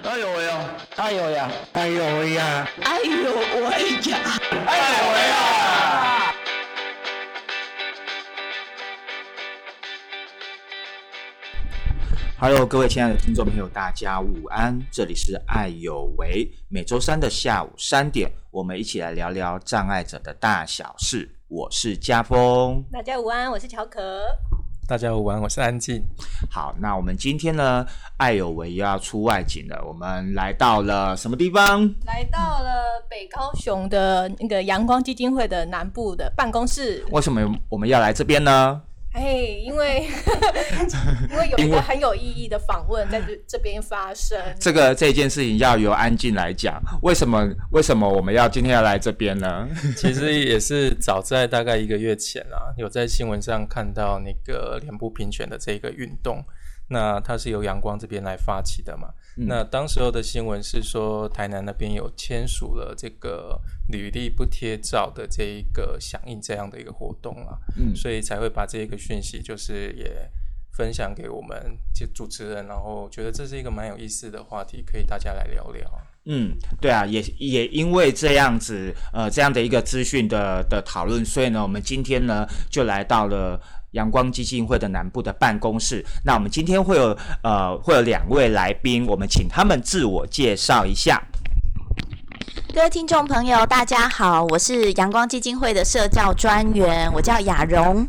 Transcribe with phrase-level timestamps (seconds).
[0.00, 0.76] 哎呦喂呀！
[0.96, 1.50] 哎呦呀！
[1.74, 2.68] 哎呦喂呀！
[2.82, 4.18] 哎呦喂呀！
[4.66, 6.34] 哎呦喂呀
[12.40, 14.80] ！Hello，各位亲爱的听众朋友，大家午安！
[14.90, 21.36] 这里是爱有为，每周三的下午三点，我们一起来聊聊障碍者的大小事。
[21.48, 24.22] 我是家峰，大家午安，我是乔可。
[24.92, 26.04] 大家午安，我是安静。
[26.50, 27.82] 好，那我们今天呢，
[28.18, 29.82] 爱有为又要出外景了。
[29.86, 31.80] 我们来到了什么地方？
[32.04, 37.02] 来到了北高雄的那个阳光基金会的南部的办公室。
[37.10, 38.82] 为什么我们要来这边呢？
[39.12, 39.22] 哎，
[39.62, 40.06] 因为
[41.30, 44.38] 因为有一个很有意义的访问在这这边发生。
[44.58, 46.82] 这个这件事情要由安静来讲。
[47.02, 49.68] 为什么为什么我们要今天要来这边呢？
[49.96, 56.42] 其实也是早在大概一个月前啊，有在新闻上看到那个脸部平权的这个运动。
[56.92, 59.08] 那它是由阳光这边来发起的嘛？
[59.34, 70.30] 那当时候的新闻是说，台南那边有签署了这个履历不贴照的这一个响应这样的一个活动啊，嗯，所以才会把这一个讯息就是也
[70.70, 75.90] 分享给我们就主持人，然后觉得这是一个蛮有意思的话题，可以大家来聊聊。
[76.26, 83.58] 嗯，对啊，也也因为这样子，呃，这样的一个资讯的的讨论，所以呢，我们今天呢就来到了。
[83.92, 91.22] 阳光基金会的南部的办公室，那我们今天会有呃会有两位来宾，我们请他们自我介绍一下。
[92.74, 98.06] 各位听众朋友，大家好，我是阳光基金会的社教专员，我叫雅蓉。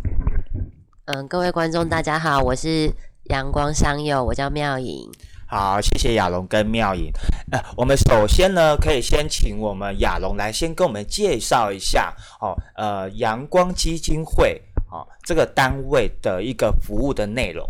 [1.05, 2.89] 嗯，各位观众大家好，我是
[3.25, 5.11] 阳光商友，我叫妙颖。
[5.45, 7.11] 好，谢谢亚龙跟妙颖。
[7.51, 14.61] 呃，我们首先呢，可以先请我们亚龙来先跟我们介绍一下哦，呃，阳光基金会。
[14.93, 17.67] 啊，这个单位的一个服务的内容。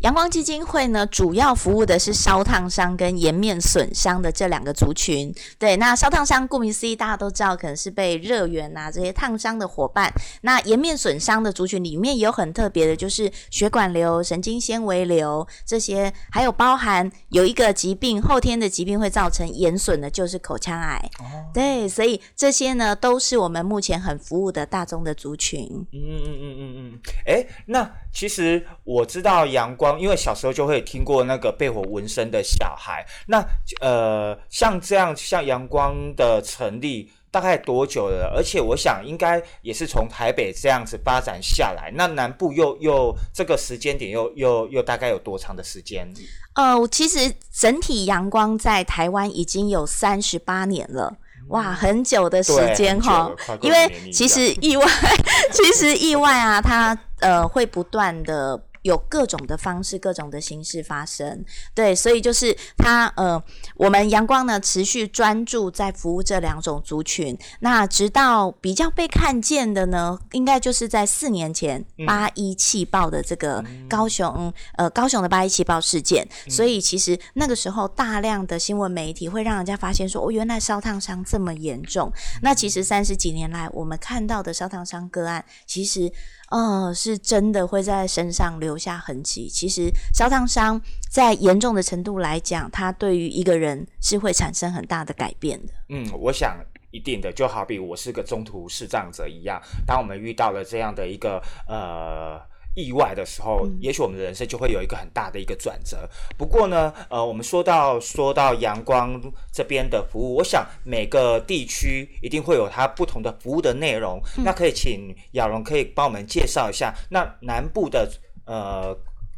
[0.00, 5.34] 阳光基金会呢，主要服务的是烧烫伤跟颜面损伤的这两个族群。
[5.58, 10.12] 对，那烧烫伤顾名思义，大家都知道，可能是被热源啊这些烫伤的伙伴。
[10.42, 21.10] 那颜面损伤的族群里面有很特别的，就是血管瘤、神经纤维瘤这些，还有包含有一个疾病，后天的疾病会造成眼损的，就是口腔癌。
[21.18, 25.66] 哦，对，所以这些呢，都是我们目前很服务的大宗的族群。
[25.92, 30.00] 嗯嗯嗯嗯嗯，哎，那其实我知道阳光。
[30.00, 33.44] 因为小时候就会听过那个被火纹身的小孩，那
[33.80, 38.32] 呃，像这样像阳光的成立大概多久了？
[38.34, 46.10] 而且我想应该也是从台北这样子发展下来，那南部又又这个时间点又又又大概有多长的时间？
[46.54, 51.18] 呃，其实整体阳光在台湾已经有三十八年了，
[51.48, 53.30] 哇，很久的时间哈。
[53.60, 54.84] 因为其实意外，
[55.52, 58.60] 其实意外啊，它呃会不断的。
[58.86, 63.42] 有各种的方式，各种的形式发生，对，所以就是它，呃，
[63.74, 86.12] 我们阳光呢持续专注在服务这两种族群，那直到比较被看见的呢，应该就是在四年前八一气爆的这个高雄，呃，高雄的八一气爆事件，所以其实那个时候大量的新闻媒体会让人家发现说，哦，原来烧烫伤这么严重，那其实三十几年来我们看到的烧烫伤个案，其实。
[86.50, 89.48] 哦，是真的会在身上留下痕迹。
[89.48, 90.80] 其实烧烫伤
[91.10, 95.72] 在严重的程度来讲，它对于一个人是会产生很大的改变的。
[95.88, 96.58] 嗯，我想
[96.90, 102.40] 一定的，就好比我是个中途视障者一样，当我们遇到了这样的一个呃。
[102.76, 106.08] 意外的时候，也许我们的人生就会有一个很大的一个转折。
[106.36, 109.20] 不过呢，呃，我们说到说到阳光
[109.50, 114.20] 这边的服务，我想每个地区一定会有它不同的服务的内容。
[114.44, 118.08] 那可以请亚龙可以帮我们介绍一下，那南部的
[118.44, 118.96] 呃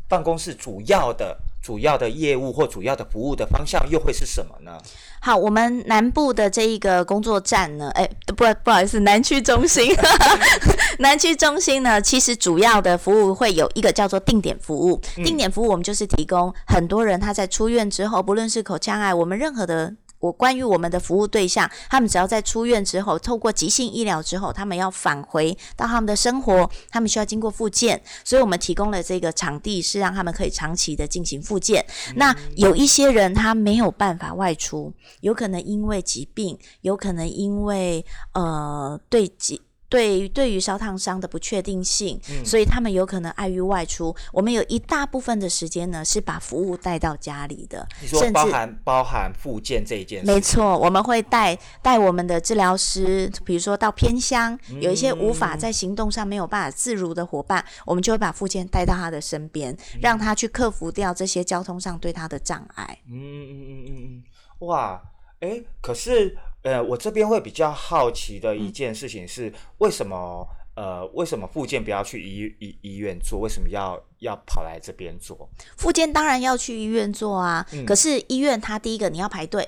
[0.09, 1.39] 办公室主要的。
[1.63, 4.79] 主要的业务或主要的服务的方向又会是什么呢？
[5.21, 9.95] 好，我们南部的这一个工作站呢，哎，不不好意思，南区中心，
[11.01, 15.01] 南区中心呢，其实主要的服务会有一个叫做定点服务。
[15.17, 19.95] 定点服务我们就是提供很多人他在出院之后，不论是口腔癌，我们任何的。
[20.21, 31.85] 我关于我们的服务对象，他们只要在出院之后，透过急性医疗之后，他们要返回到他们的生活，他们需要经过复健，所以我们提供了这个场地，是让他们可以长期的进行复健。
[32.17, 39.63] 那有一些人他没有办法外出，有可能因为疾病，有可能因为呃对疾。
[39.89, 42.45] 对，对于烧烫伤的不确定性，嗯。
[42.45, 44.15] 所以他们有可能碍于外出。
[44.33, 60.01] 我们有一大部分的时间呢，是把服务带到家里的，你说甚至包含包含附件这一件事，没错，我们会带带我们的治疗师，比如说到偏乡，嗯有一些无法在行动上没有办法自如的伙伴，我们就会把附件带到他的身边，嗯。
[60.03, 62.99] 让他去克服掉这些交通上对他的障碍。
[63.09, 64.23] 嗯嗯嗯嗯嗯，
[64.61, 65.03] 哇，
[65.41, 66.37] 哎，可是
[66.69, 73.41] 呃，我这边会比较好奇的一件事情是，为什么呃，为什么附件不要去医医医院做？
[73.41, 75.49] 为什么要要跑来这边做？
[75.79, 79.67] 附件当然要去医院做啊，嗯可是医院它第一个你要排队，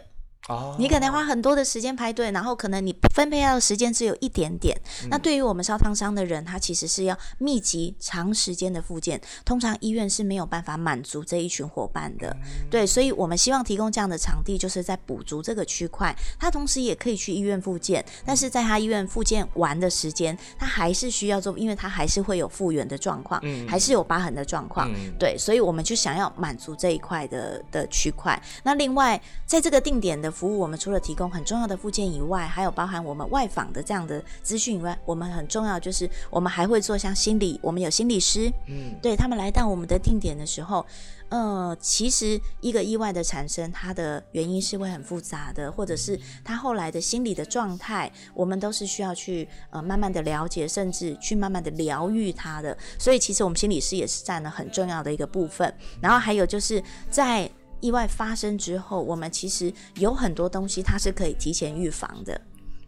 [0.50, 4.76] 哦，你可能花很多的时间排队，然后可能你分配到的时间只有一点点。
[5.05, 12.29] 嗯那对于我们烧烫伤的人，他其实是要密集长时间的复健，通常医院是没有办法满足这一群伙伴的。
[12.43, 16.14] 嗯对，所以我们希望提供这样的场地，就是在补足这个区块。
[16.38, 24.91] 他同时也可以去医院复健，但是在他医院复健完的时间，他还是需要做，因为他还是会有复原的状况，嗯还是有疤痕的状况。
[24.93, 28.41] 嗯对，所以我们就想要满足这一块的的区块。
[28.62, 40.87] 那另外，在这个定点的服务，我们除了提供很重要的附件以外，还有包含我们外访的这样的资讯以外，我们很重要就是我们还会做像心理，我们有心理师，嗯对他们来到我们的定点的时候，
[41.28, 52.75] 呃，其实一个意外的产生，它的原因是会很复杂的，或者是他后来的心理的状态，我们都是需要去呃慢慢的了解，甚至去慢慢的疗愈他的。
[52.98, 55.70] 所以其实我们心理师也是占了很重要的一个部分。
[56.00, 57.50] 然后还有就是在
[57.81, 62.41] 意外发生之后，我们其实有很多东西它是可以提前预防的。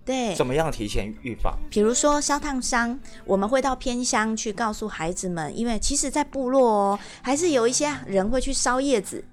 [0.04, 1.56] 对，怎么样提前预防？
[1.70, 9.24] 比如说烧烫伤，我们会到偏乡去告诉孩子们，因为其实，在部落哦，还是有一些人会去烧叶子。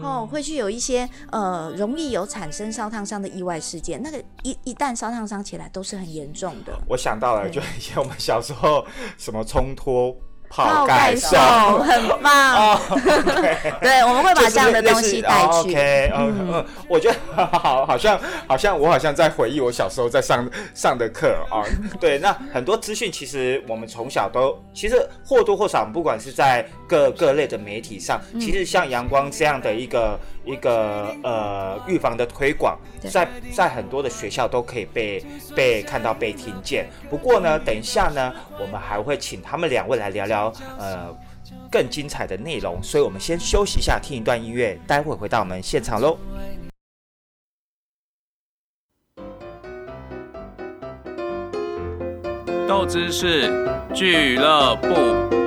[0.00, 6.80] 哦，会去有一些呃容易有产生烧烫伤的意外事件，那个一一旦烧烫伤起来都是很严重的。
[6.88, 8.86] 我想到了，就以前我们小时候
[9.18, 10.16] 什么冲脱
[10.48, 12.78] 泡泡盖盖手手，很棒。
[13.80, 15.70] 对，我们会把这样的东西带去。
[15.70, 21.64] OK，嗯嗯，我觉得好，好像好像我好像在回忆我小时候在上上的课啊。
[22.00, 32.78] 对，那很多资讯其实我们从小都，其实或多或少，不管是在各各类的媒体上，嗯其实像阳光这样的一个一个呃预防的推广，
[33.10, 35.24] 在在很多的学校都可以被
[35.56, 36.86] 被看到、被听见。
[37.10, 40.43] 不过呢，等一下呢，我们还会请他们两位来聊聊
[40.78, 41.14] 呃。
[41.70, 46.16] 更精彩的内容，所以我们先休息一下，听一段音乐，待会回到我们现场喽。
[52.66, 53.52] 豆知识
[53.92, 55.43] 俱乐部。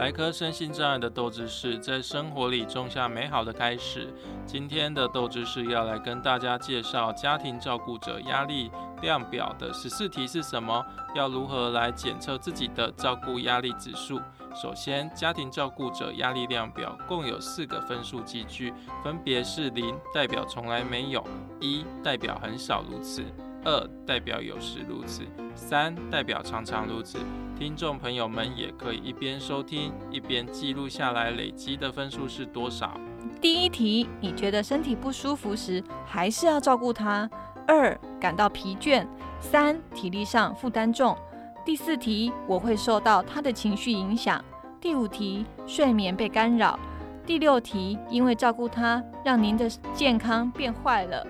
[0.00, 4.08] 来颗身心障碍的斗志士，在生活里种下美好的开始。
[4.46, 8.70] 今天的斗志士要来跟大家介绍家庭照顾者压力
[9.02, 10.82] 量表的十四题是什么，
[11.14, 14.18] 要如何来检测自己的照顾压力指数。
[14.54, 18.72] 首先，家庭照顾者压力量表共有四个分数集聚，
[19.04, 21.22] 分别是零代表从来没有，
[21.60, 23.22] 一代表很少如此，
[23.64, 25.22] 二代表有时如此，
[25.54, 27.18] 三代表常常如此。
[27.58, 32.98] 听众朋友们也可以一边收听一边记录下来，累积的分数是多少？
[33.40, 37.28] 第一题，你觉得身体不舒服时，还是要照顾他？
[37.66, 39.06] 二，感到疲倦；
[39.40, 41.16] 三，体力上负担重。
[41.64, 44.42] 第四题，我会受到他的情绪影响。
[44.80, 46.78] 第五题，睡眠被干扰。
[47.26, 51.26] 第六题，因为照顾他，让您的健康变坏了。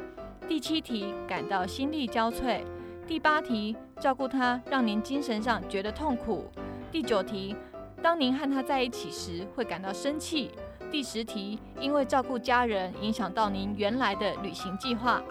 [0.51, 2.61] 第七题，感到心力交瘁。
[3.07, 6.51] 第八题，照顾他让您精神上觉得痛苦。
[6.91, 7.55] 第九题，
[8.03, 10.51] 当您和他在一起时会感到生气。
[10.91, 15.23] 第十题，因为照顾家人影响到您原来的旅行计划。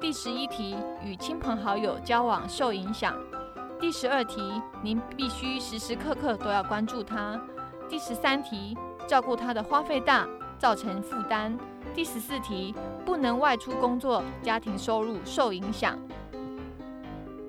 [0.00, 3.16] 第十一题，与亲朋好友交往受影响。
[3.78, 7.40] 第十二题，您必须时时刻刻都要关注他。
[7.88, 10.26] 第十三题，照顾他的花费大，
[10.58, 11.56] 造成负担。
[11.94, 15.98] 第十四题，不能外出工作，家庭收入受影响。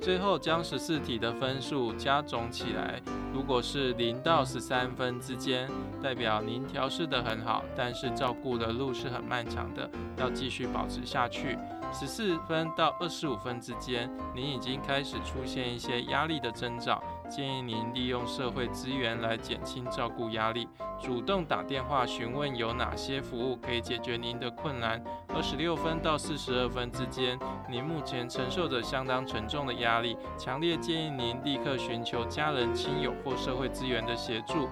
[0.02, 3.02] 最后将十四题的分数加总起来，
[3.34, 5.68] 如果是零到十三分之间，
[6.04, 11.58] 代表您调试得很好，但是照顾的路是很漫长的，要继续保持下去。
[11.92, 20.68] 十四分到二十五分之间，您已经开始出现一些压力的征兆，建议您利用社会资源来减轻照顾压力，
[21.00, 25.04] 主动打电话询问有哪些服务可以解决您的困难。
[25.30, 27.38] 二十六分到四十二分之间，
[27.70, 34.70] 您目前承受着相当沉重的压力，强烈建议您立刻寻求家人、亲友或社会资源的协助。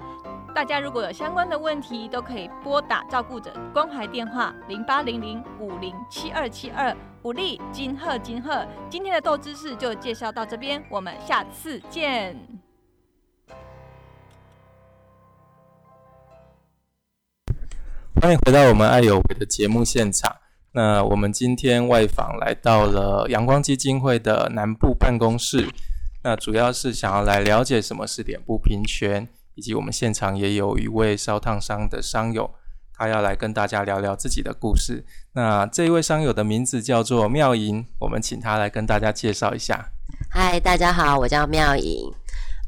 [0.53, 6.95] 大家如果有相关的问题，都可以拨打照顾者关怀电话零八零零五零七二七二。
[7.23, 12.37] 武力金鹤金鹤，今天的豆知识就介绍到这边，我们下次见。
[18.21, 20.35] 欢迎回到我们爱有为的节目现场。
[20.73, 25.67] 那我们今天外访来到了阳光基金会的南部办公室，
[26.23, 32.53] 那主要是想要来了解什么是脸部平权，以及我们现场也有一位烧烫伤的伤友，
[32.95, 35.05] 他要来跟大家聊聊自己的故事。
[35.33, 39.91] 那这一位伤友的名字叫做妙莹，我们请他来跟大家介绍一下。
[40.29, 42.11] 嗨，大家好，我叫妙莹。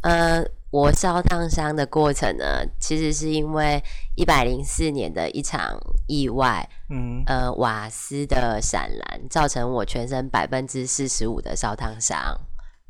[0.01, 3.81] 呃，我烧烫伤的过程呢，其实是因为
[4.15, 12.39] 一百零四年的一场意外，嗯，呃，瓦斯的闪燃造成我全身百分之四十五的烧烫伤。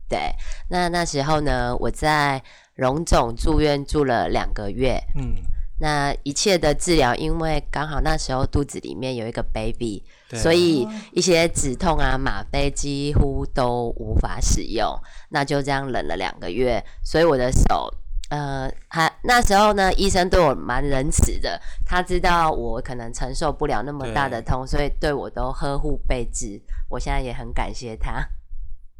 [0.09, 0.35] 对，
[0.69, 2.43] 那那时候呢，我在
[2.75, 5.35] 荣总住院住了两个月，嗯，
[5.79, 10.03] 那一切的治疗，因为刚好那时候肚子里面有一个 baby。
[10.33, 14.85] 所以一些止痛啊、吗啡几乎都无法使用，
[15.29, 16.83] 那就这样冷了两个月。
[17.03, 17.89] 所以我的手，
[18.29, 26.59] 呃，还那时候呢，医生对我蛮仁慈的，他知道我可能承受不了那么大的痛，所以对我都呵护备至。
[26.89, 28.27] 我现在也很感谢他。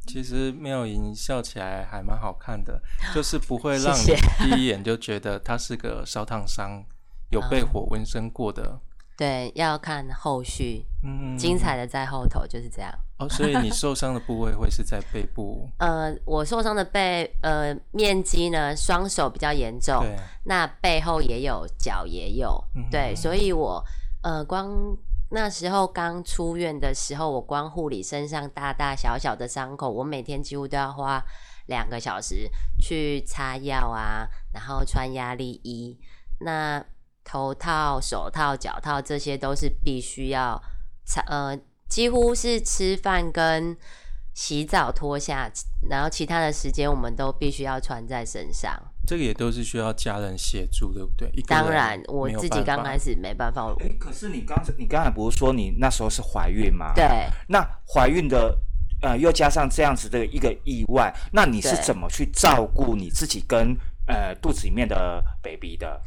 [0.07, 2.81] 其实妙莹笑起来还蛮好看的，
[3.13, 6.83] 就是不会让你第一眼就觉得她是个烧烫伤，
[7.31, 8.79] 有被火纹身过的。
[9.17, 12.93] 对，要看后续，嗯，精彩的在后头，就是这样。
[13.17, 15.69] 哦，所以你受伤的部位会是在背部？
[15.77, 20.03] 呃，我受伤的背，呃，面积呢，双手比较严重，
[20.43, 23.81] 那背后也有，脚也有，对，所以我，
[24.21, 24.69] 呃，光
[25.29, 31.23] 那时候刚出院的时候，我光护理身上大大小小的伤口，我每天几乎都要花
[31.67, 35.99] 两个小时去擦药啊，然后穿压力衣，
[36.39, 36.85] 那。
[37.27, 40.61] 头套、手套、脚套，这些都是必须要
[41.07, 43.75] 擦，呃，几乎是吃饭跟
[44.35, 45.51] 洗澡脱下，
[45.89, 48.79] 然后其他的时间我们都必须要穿在身上。
[49.05, 51.31] 这个也都是需要家人协助，对不对？
[51.47, 53.73] 当然，我自己刚开始没办法。
[53.79, 56.93] 哎，可是你刚才你刚才不是说你那时候是怀孕吗？
[56.95, 57.05] 对。
[57.47, 58.57] 那怀孕的，
[59.01, 66.01] 呃，又加上这样子的一个意外，那你是怎么去照顾你自己跟呃肚子里面的 baby 的？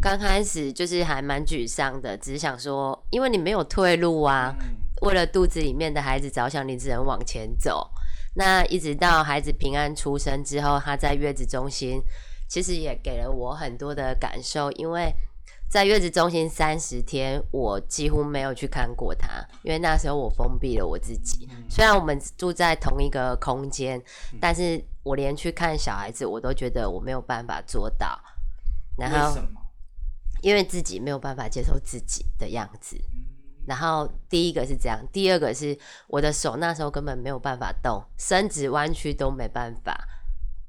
[0.00, 4.54] 刚开始就是还蛮沮丧的，只是想说，因为你没有退路啊。
[5.02, 7.88] 为了肚子里面的孩子着想，你只能往前走。
[8.34, 12.02] 那一直到孩子平安出生之后，他在月子中心，
[12.48, 14.72] 其实也给了我很多的感受。
[14.72, 15.14] 因为
[15.70, 19.28] 在月子中心三十天，我几乎没有去看过他，
[19.62, 21.48] 因为那时候我封闭了我自己。
[21.68, 24.02] 虽然我们住在同一个空间，
[24.40, 28.18] 但是我连去看小孩子，我都觉得我没有办法做到。
[28.96, 29.40] 然后。
[30.40, 32.96] 因为自己没有办法接受自己的样子，
[33.66, 35.76] 然后第一个是这样，第二个是
[36.06, 39.98] 我的手那时候根本没有办法动，伸直弯曲都没办法，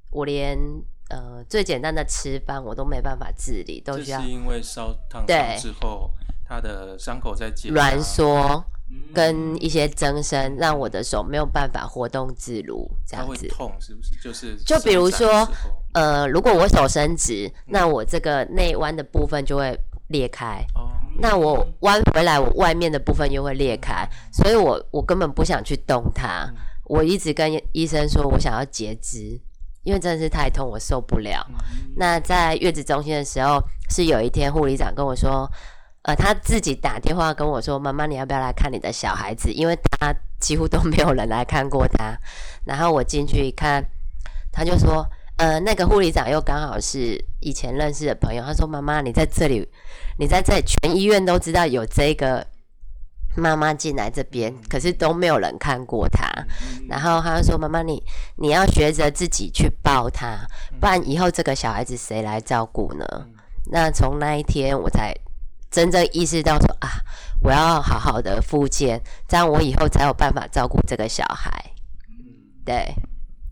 [0.10, 0.58] 我连
[1.10, 4.22] 呃最简单的吃饭我都没办法自理，都需要。
[4.22, 6.10] 是因为烧烫伤之后，
[6.48, 8.64] 他的伤口在结挛缩
[9.14, 14.16] 跟一些增生，让我的手没有办法活动自如，这样子痛是不是？
[14.24, 15.48] 就是就比如说。
[15.92, 19.76] 呃，如果我手伸直，那我这个内弯的部分就会
[20.10, 20.64] 裂开。
[20.76, 20.94] 哦。
[21.20, 26.48] 那我弯回来，我外面的部分又会裂开，所以我我根本不想去动它。
[26.86, 29.42] 我一直跟医生说，我想要截肢，
[29.84, 31.46] 因为真的是太痛，我受不了。
[31.96, 35.50] 那在月子中心的时候，是有一天护理长跟我说，
[36.04, 42.18] 呃，他自己打电话跟我说：“妈妈，你要不要来看你的小孩子？”因为他几乎都没有人来看过他。
[42.66, 43.84] 然后我进去一看，
[44.52, 45.06] 他就说。
[45.40, 49.66] 呃，那个护理长又刚好是以前认识的朋友，他说：“妈妈，你在这里，
[50.18, 52.46] 你在这里全医院都知道有这个
[53.36, 56.28] 妈妈进来这边，可是都没有人看过她。
[56.88, 58.04] 然后他就说：妈妈，你
[58.36, 60.38] 你要学着自己去抱他，
[60.80, 63.06] 不然以后这个小孩子谁来照顾呢？
[63.72, 65.14] 那从那一天我才
[65.70, 66.90] 真正意识到说啊，
[67.42, 71.52] 我要好好的复健，这样我以后才有办法照顾这个小孩。
[72.66, 72.94] 对。”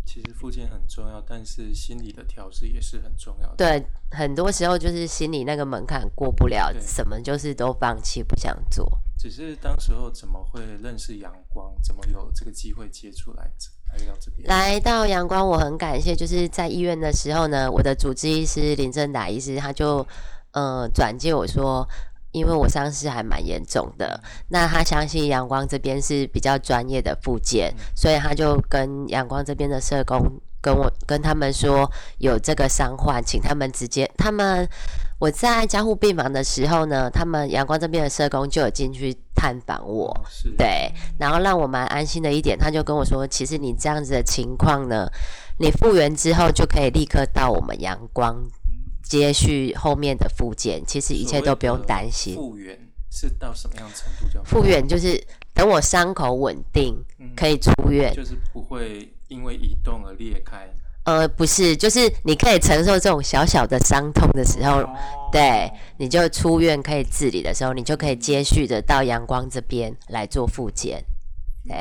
[0.08, 3.56] 其实复健很重要，但是心理的调试也是很重要的。
[3.58, 8.90] 对，很多时候就是心理那个门槛过不了，什么就是都放弃，不想做。
[9.18, 11.74] 只是当时候怎么会认识阳光？
[11.84, 13.50] 怎么有这个机会接触来
[13.92, 14.48] 来到这边？
[14.48, 20.06] 来到阳光，我很感谢，就是在医院的时候呢，我的主治医师林正达医师他就
[20.52, 21.88] 呃转介我说。
[22.34, 34.70] 因为我伤势还蛮严重的，那他相信阳光这边是比较专业的附件，所以他就跟阳光这边的社工跟我跟他们说有这个伤患，请他们直接他们
[35.20, 45.08] 我在加护病房的时候呢，他们阳光这边的社工就有进去探访我，是，对，然后让我蛮安心的一点，他就跟我说，其实你这样子的情况呢，
[45.60, 48.36] 你复原之后就可以立刻到我们阳光
[49.02, 52.36] 接续后面的复健，其实一切都不用担心。
[52.36, 52.78] 复原
[53.10, 54.88] 是到什么样程度叫复原？
[54.88, 55.20] 就是
[55.54, 56.96] 等我伤口稳定，
[57.36, 60.70] 可以出院，就是不会因为移动而裂开。
[61.08, 64.84] 呃，不是，就是你可以承受这种小小的伤痛的时候，
[65.32, 71.02] 对，你就出院可以自理的时候，你就可以接续的到阳光这边来做复健。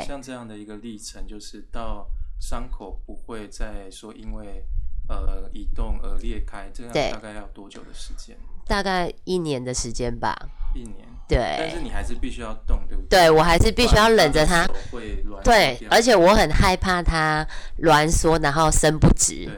[0.06, 4.64] 像这样的一个历程，就是到伤口不会再说因为
[5.08, 8.36] 呃移动而裂开，这样大概要多久的时间？
[8.64, 10.36] 大概一年的时间吧。
[10.72, 11.15] 一年。
[11.28, 13.18] 对，但是你还是必须要动，对不对？
[13.18, 14.64] 对我还是必须要忍着它，
[15.42, 17.44] 对，而且我很害怕它
[17.82, 19.48] 挛缩，然后伸不直，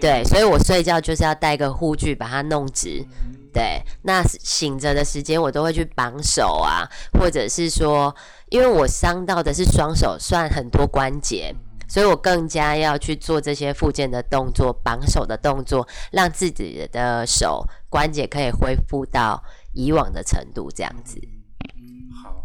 [0.00, 3.04] 对，所以我睡觉就是要带个护具把它弄直，
[3.52, 8.14] 对，那醒着的时间我都会去绑手啊，或者是说，
[8.50, 11.52] 因为我伤到的是双手，算很多关节，
[11.88, 19.42] 所以我更加要去做这些附件的动作，绑手的动作，让自己的手关节可以恢复到。
[19.78, 21.20] 以往的程度这样子。
[21.76, 22.44] 嗯好，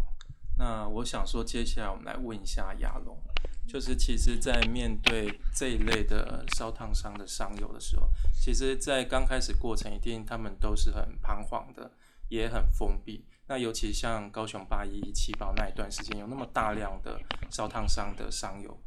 [0.56, 3.18] 那我想说，接下来我们来问一下亚龙，
[3.66, 8.08] 就是其实，在面对这一类的烧烫伤的伤友的时候，
[8.40, 11.90] 其实，在刚开始过程，一定他们都是很彷徨的，
[12.28, 13.24] 也很封闭。
[13.48, 18.78] 那尤其像高雄八一七宝那一段时间，有那么大量的烧烫伤的伤友，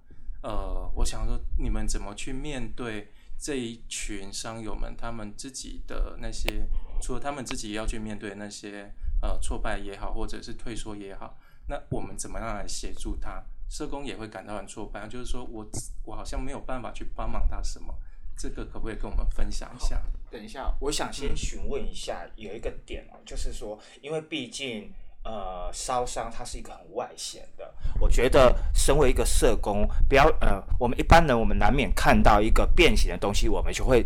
[0.42, 6.66] 呃，我想说，你们怎么去面对这一群伤友们，他们自己的那些？
[7.02, 11.38] 除了他们自己要去面对那些呃挫败也好，或者是退缩也好，
[11.68, 13.44] 那我们怎么样来协助他？
[13.70, 15.66] 社工也会感到很挫败，就是说我
[16.06, 17.94] 我好像没有办法去帮忙他什么，
[18.38, 20.02] 这个可不可以跟我们分享一下？
[20.32, 24.90] 等一下，我想先询问一下，有一个点哦，就是说，因为毕竟
[25.24, 34.06] 呃烧伤它是一个很外显的，我觉得身为一个社工，不要呃，我们一般人我们难免看到一个变形的东西，我们就会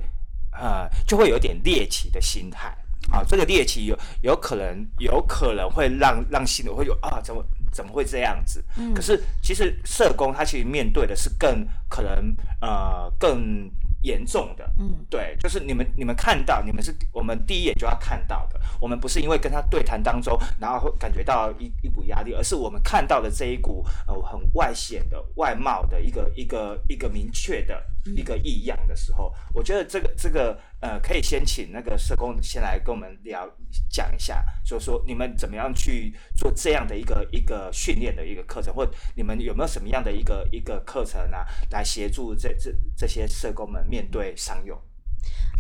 [0.53, 2.75] 呃就会有点猎奇的心态。
[3.09, 8.63] 啊，这个猎奇有有可能，有可能会让让心里会有啊，怎么怎么会这样子？
[8.77, 13.71] 嗯，可是其实社工他其实面对的是更可能呃更。
[14.03, 18.59] 严重的，嗯，对，就是你们你们看到，你们是我们第一眼就要看到的。
[18.79, 27.79] 我们不是因为跟他对谈当中，然后会感觉到一一股压力，而是我们看到的这一股呃很外显的外貌的一个一个一个明确的
[28.15, 33.47] 一个异样的时候，我觉得这个这个呃可以先请那个社工先来跟我们聊
[33.89, 43.81] 讲一下，就是说你们怎么样去做这样的一个一个训练的一个课程，或你们有没有什么样的一个一个课程啊，来协助这这这些社工们。
[43.91, 44.81] 面对伤友，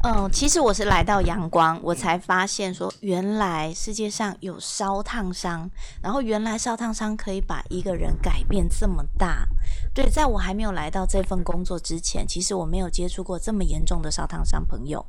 [0.03, 5.69] 嗯，其实我是来到阳光，我才发现说，原来世界上有烧烫伤，
[6.01, 9.47] 然后原来烧烫伤可以把一个人改变这么大。
[9.93, 15.05] 对，在我还没有来到这份工作之前，其实我没有接触过这么严重的烧烫伤朋友。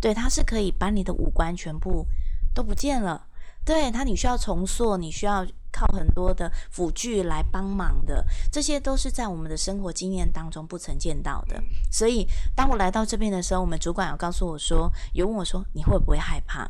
[0.00, 2.04] 对，他是可以把你的五官全部
[2.52, 3.26] 都不见了。
[3.64, 5.46] 对他，你需要重塑，你需要。
[5.76, 11.60] 靠很多的辅具来帮忙的，这些都是在我们的生活经验当中不曾见到的。
[11.90, 12.24] 所以，
[12.54, 16.60] 当我来到这边的时候，我们主管有告诉我说，有问我说你会不会害怕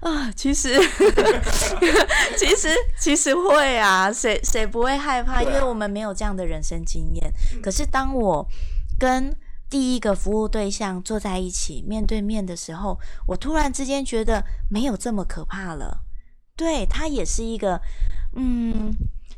[0.00, 0.32] 啊？
[0.34, 0.70] 其实，
[2.38, 5.42] 其实，其实会啊，谁谁不会害怕？
[5.42, 7.30] 因为我们没有这样的人生经验。
[7.62, 8.48] 可是，当我
[8.98, 9.36] 跟
[9.68, 16.04] 第一个服务对象坐在一起面对面的时候，我突然之间觉得没有这么可怕了。
[16.60, 17.80] 对他也是一个。
[18.36, 18.94] 嗯，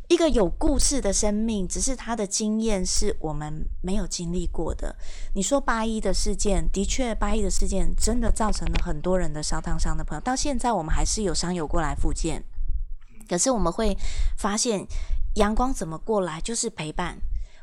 [0.09, 4.95] 一个有故事的生命，只是他的经验是我们没有经历过的。
[5.35, 12.43] 你说八一的事件，的确，八一的事件真的造成了很多人的烧烫伤的朋友，到现在我们还是有伤友过来复健。
[13.29, 13.97] 可是我们会
[14.37, 14.87] 发现，
[15.37, 17.19] 阳光怎么过来，就是陪伴。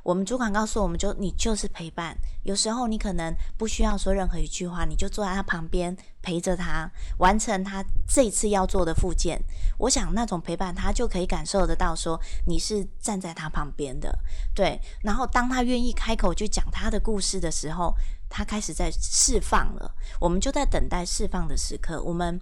[0.09, 2.17] 我们主管告诉我们，就你就是陪伴。
[2.41, 9.39] 有时候你可能不需要说任何一句话，你就坐在他旁边陪着他完成他这次要做的复健。
[9.77, 14.11] 我想那种陪伴，他就可以感受得到，说你是站在他旁边的。
[14.55, 17.93] 对，然后当他愿意开口去讲他的故事的时候，
[18.29, 19.91] 他开始在释放了。
[20.19, 22.01] 我们就在等待释放的时刻。
[22.01, 22.39] 我们，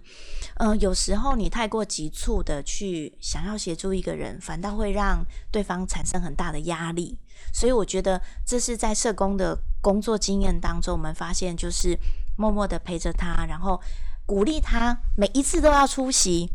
[0.56, 7.18] 嗯，有时候你太过急促的去想要协助一个人，反倒会让对方产生很大的压力。
[7.52, 11.98] 所以我觉得这是在社工的工作经验当中，我们发现就是
[12.36, 13.80] 默默的陪着他，然后
[14.26, 16.50] 鼓励他每一次都要出席，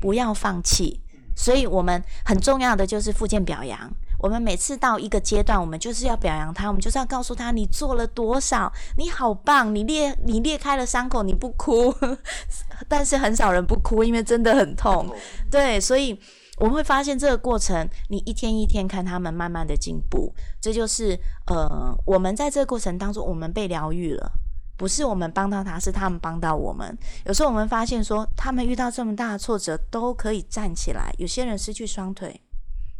[0.00, 1.00] 不要放弃。
[1.36, 3.92] 所以我们很重要的就是附件表扬。
[4.24, 11.94] 我们每次到一个阶段，我们就是要表扬他，我们就是要告诉他你做了多少，你好棒，你裂你裂开了伤口你不哭，
[12.88, 15.14] 但是很少人不哭，因为真的很痛。
[15.50, 16.18] 对，所以
[16.56, 21.14] 我们会发现这个过程，你一天一天看他们慢慢的进步，这就是
[21.48, 24.32] 呃，我们在这个过程当中，我们被疗愈了。
[24.78, 26.96] 不是我们帮到他，是他们帮到我们。
[27.26, 31.14] 有时候我们发现说，他们遇到这么大的挫折都可以站起来。
[31.18, 32.40] 有些人失去双腿，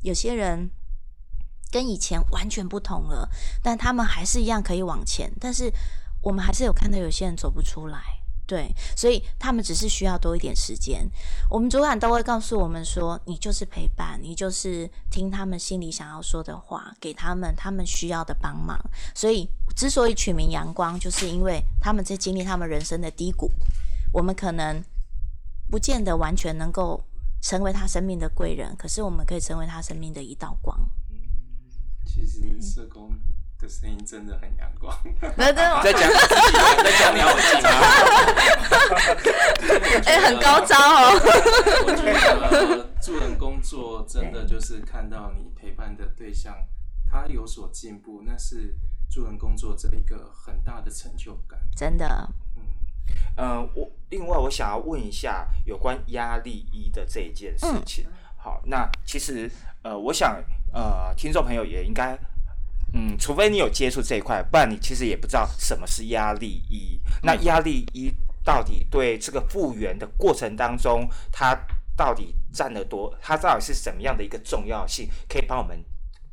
[0.03, 0.71] 有些人
[1.75, 3.29] 跟以前完全不同了，
[3.61, 5.29] 但他们还是一样可以往前。
[5.41, 5.69] 但是
[6.23, 7.99] 我们还是有看到有些人走不出来。
[8.47, 11.11] 对，所以他们只是需要多一点时间。
[11.51, 18.79] 我们主管都会告诉我们说：“你就是陪伴，你就是听他们心里想要说的话，给他们他们需要的帮忙。”
[19.13, 23.51] 所以，之所以取名阳光，就是因为他们在经历他们人生的低谷。
[24.13, 24.81] 我们可能
[25.69, 27.03] 不见得完全能够
[27.43, 30.79] 成为他生命的贵人，可是我们可以成为他生命的一道光。
[32.05, 33.17] 其实社工的。
[33.67, 34.95] 声音真的很阳光。
[35.39, 37.33] 在讲在讲你好！
[40.05, 41.19] 哎，很高招哦。
[41.87, 46.55] 我觉得助人工作真的就是看到你陪伴的对象
[47.11, 48.77] 他有所进步，那是
[49.11, 51.59] 助人工作者一个很大的成就感。
[51.75, 52.07] 真的。
[52.57, 52.63] 嗯
[53.39, 58.07] 嗯，我另外我想要问一下有关压力一的这一件事情。
[58.45, 59.51] 好，那其实
[59.83, 60.37] 呃，我想
[60.71, 62.15] 呃，听众朋友也应该。
[62.93, 67.01] 嗯，除非你有接触这一块，不然你其实也不知道什么是压力一。
[67.23, 68.13] 那压力一
[68.45, 71.59] 到底对这个复原的过程当中，它
[71.97, 73.13] 到底占了多？
[73.23, 75.09] 它到底是什么样的一个重要性？
[75.27, 75.83] 可以帮我们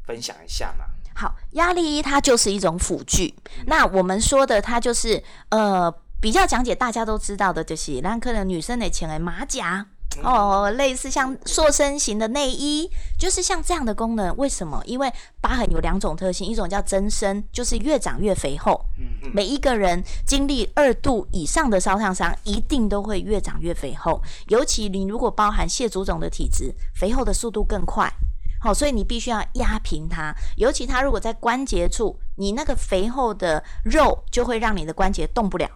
[0.05, 0.85] 分享一下吗？
[1.15, 3.33] 好，压力一它就是一种辅具。
[3.67, 9.87] 那我们说的它就是呃比较讲解大家都知道的，就是让可能女生的前为马甲。
[10.23, 14.35] 哦，类似像塑身型的内衣，就是像这样的功能。
[14.37, 14.81] 为什么？
[14.85, 18.85] 因为疤痕有两种特性，一种叫增生，就是越长越肥厚。
[19.33, 24.21] 每一个人经历二度以上的烧烫伤，一定都会越长越肥厚。
[24.47, 28.11] 尤其你如果包含蟹足肿的体质，肥厚的速度更快。
[28.59, 30.35] 好，所以你必须要压平它。
[30.57, 35.67] 尤其它如果在关节处，你那个肥厚的肉就会让你的关节动不了。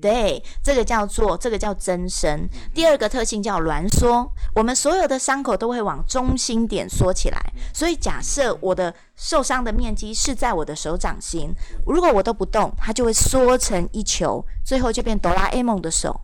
[0.00, 2.48] 对，这个叫做这个叫增生。
[2.74, 4.30] 第二个特性叫挛缩。
[4.54, 7.38] 我们所有的伤口都会往中心点缩起来，
[7.74, 11.50] 所以假设我的受伤的面积是在我的手掌心，
[11.86, 16.20] 如果我都不动，它就会缩成一球，最后就变哆啦 A 梦的手。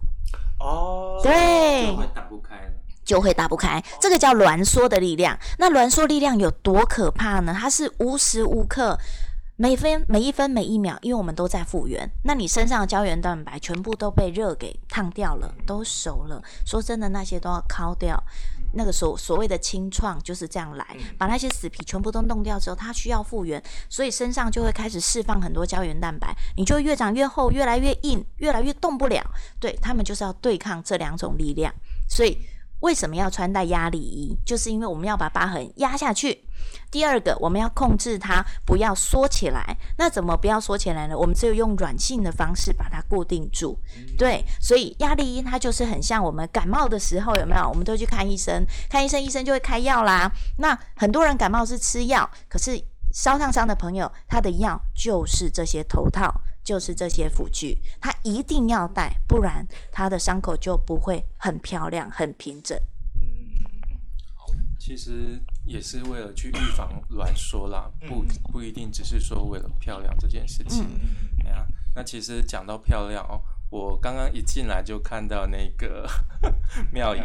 [0.60, 2.72] 哦，对，就会打不开了，
[3.04, 3.82] 就会打不开。
[4.00, 5.38] 这个叫挛缩的力量。
[5.58, 7.56] 那挛缩力量有多可怕呢？
[7.58, 8.98] 它是无时无刻。
[9.56, 16.42] 每分每一分每一秒，因为我们都在复原，那你身上的胶原蛋白全部都被热给烫掉了，都熟了。
[16.66, 18.20] 说真的，那些都要敲掉。
[18.74, 29.22] 那个所所谓的清创就是这样来，把那些死皮全部都弄掉之后，它需要复原，所以身上就会开始释放很多胶原蛋白，你就越长越厚，越来越硬，越来越动不了。
[29.60, 31.72] 对他们就是要对抗这两种力量，
[32.08, 32.38] 所以。
[32.82, 34.36] 为什么要穿戴压力衣？
[34.44, 36.44] 就是因为我们要把疤痕压下去。
[36.90, 39.76] 第二个，我们要控制它不要缩起来。
[39.96, 41.16] 那怎么不要缩起来呢？
[41.16, 43.78] 我们只有用软性的方式把它固定住。
[44.18, 47.68] 对，所以压力衣它就是很像我们感冒的时候，有没有？
[47.68, 50.30] 我们都去看医生，看医生，医生就会开药啦。
[50.58, 52.80] 那很多人感冒是吃药，可是
[53.12, 56.32] 烧烫伤的朋友，他的药就是这些头套。
[56.64, 62.78] 就是这些辅具，他一定要戴，不然他的伤口就不会很漂亮、很平整。
[63.16, 63.66] 嗯，
[64.78, 70.86] 其实也是为了去预防挛缩啦，不不一定只是说为了漂亮这件事情。
[71.44, 76.08] 哎呀，那其实讲到漂亮哦，我刚刚一进来就看到那个
[76.92, 77.20] 妙仪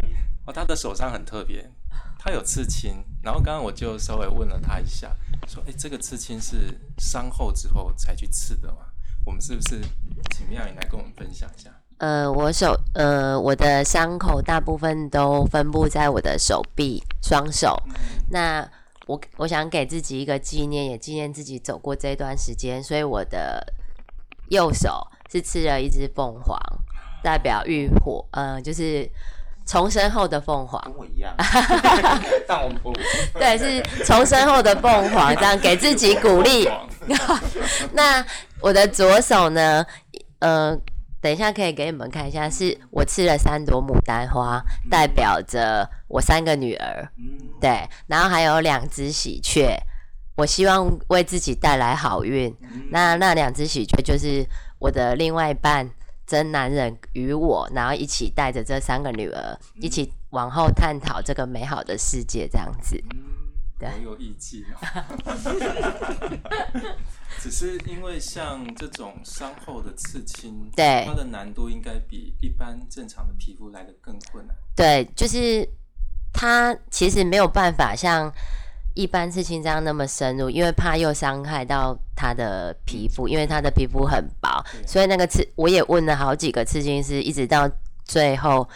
[0.45, 1.69] 哦，他的手上很特别，
[2.17, 5.15] 他有刺青，然后刚刚我就稍微问了他一下，
[5.47, 8.79] 说：“哎，这个刺青是伤后之后才去刺的吗？”
[9.27, 9.81] 我们是不是
[10.33, 11.69] 请妙颖来跟我们分享一下？
[11.97, 17.75] 呃，我手呃，我的伤口大部分都分布在我的手臂、双手。
[18.31, 18.65] 那
[19.05, 23.61] 我我想给自己一个纪念，也纪念自己走过这段时间，所以我的
[24.49, 26.57] 右手是吃了一只凤凰，
[27.21, 29.09] 代表浴火，呃，就是
[29.65, 30.81] 重生后的凤凰。
[30.85, 31.35] 跟我一样，
[32.47, 32.93] 但我不
[33.37, 36.69] 对，是重生后的凤凰， 这样给自己鼓励。
[37.93, 38.23] 那
[38.61, 39.85] 我的左手呢？
[40.39, 40.77] 呃，
[41.21, 47.07] 等一下可以给你们看一下，是我吃了三朵牡丹花，代表着我三个女儿。
[47.61, 49.75] 对，然后还有两只喜鹊，
[50.35, 52.55] 我希望为自己带来好运。
[52.91, 54.45] 那那两只喜鹊就是
[54.79, 55.89] 我的另外一半
[56.25, 63.03] 真男人与我，然后一起带着这三个女儿，一起往后探讨这个美好的世界，这样子。
[63.79, 64.61] 对，我有意见
[67.39, 74.55] 只是因为像这种伤后的刺青，对它的难度应该比一般正常的皮肤来的更困难。
[74.75, 75.69] 对，就是
[76.33, 78.33] 它其实没有办法像
[78.95, 87.69] 一般刺青这样那么深入，因为怕又伤害到他的皮肤，因为他的皮肤很薄，所以那个刺我也问了好几个刺青师，一直到
[88.05, 88.67] 最后。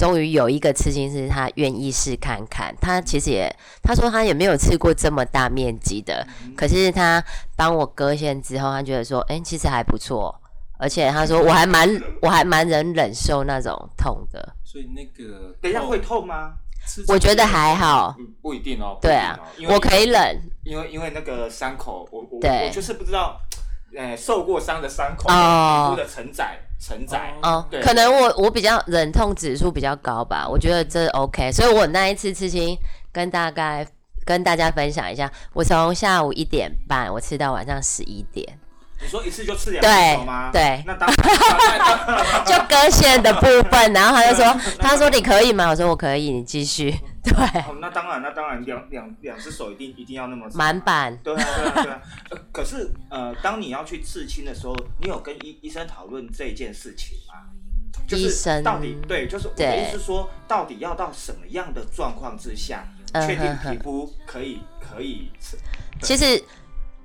[0.00, 2.74] 终于有一个刺青师，他愿意试看看。
[2.80, 7.22] 他其实也，他说他也没有吃过这么大面积的，可是他
[7.54, 10.34] 帮我割线之后，他觉得说，哎、其实还不错。
[10.78, 11.86] 而且他说 我还蛮，
[12.22, 14.54] 我还蛮能忍受那种痛的。
[14.64, 16.54] 所以那个等一下会痛吗？
[17.06, 18.96] 我觉得还好，嗯，不一定哦。
[19.02, 20.40] 对啊哦因为我可以忍。
[20.64, 23.38] 因为因为那个伤口，我我对我就是不知道，
[23.94, 27.32] 呃，受过伤的伤口哦皮肤的承载承载。
[27.42, 32.76] 哦对，可能我我比较忍痛指数比较高吧，我觉得这 OK，所以我那一次刺青
[33.12, 33.86] 跟大概
[34.24, 38.58] 跟大家分享一下，我从下午一点半我吃到晚上十一点，
[39.02, 40.50] 你说一次就刺两对手吗？
[40.52, 41.16] 对那当然。
[42.44, 45.68] 就割线的部分，然后他就说， 他说你可以吗？
[45.70, 46.90] 我说我可以，你继续，
[47.22, 47.32] 对，
[47.62, 52.02] 哦，那当然，那当然，两两两只手一定一定要那么满版，对啊，对啊，对啊。
[52.30, 57.34] 呃可是呃，当你要去刺青的时候，你有跟医医生讨论这件事情吗？
[58.06, 65.56] 就是医生到底对，就是我的意思是说，到底要到什么样的状况之下，嗯确定皮肤可以可以刺？
[66.02, 66.42] 其实，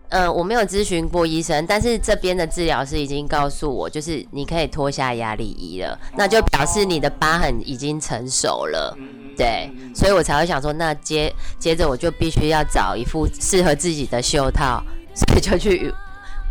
[0.09, 8.95] 呃，我没有咨询过医生，但是这边的治疗师已经告诉我，就是你可以脱下压力衣了，那就表示你的疤痕已经成熟了。
[8.97, 14.81] 嗯对，所以我才会想说，那接接着我就必须要找一副适合自己的袖套，
[15.13, 15.93] 所以就去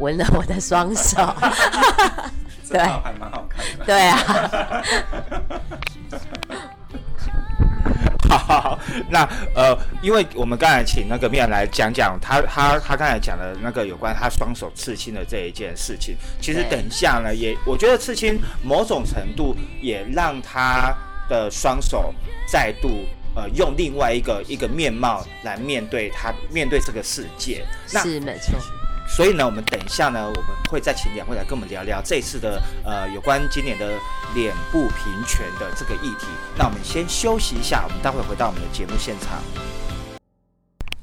[0.00, 1.16] 纹了我的双手。
[2.68, 3.84] 对还蛮好看的。
[3.86, 4.82] 对啊，
[8.28, 8.78] 好，
[9.10, 20.94] 那呃，因为我们刚才请那个面来讲讲他他他刚才讲的那个有关他双手刺青的这一件事情，其实等一下呢，也我觉得刺青某种程度也让他
[21.28, 22.14] 的双手
[22.46, 23.04] 再度。
[23.37, 27.66] 呃，用另外一个一个面貌来面对他，面对这个世界。
[27.92, 28.54] 那是没错。
[29.06, 33.92] 所以呢，我们等一下呢，我们会再请两位来跟我们聊聊这次的呃有关今年的
[34.34, 36.26] 脸部平权的这个议题。
[36.58, 39.40] 那我们先休息一下，我们待会回到我们的节目现场。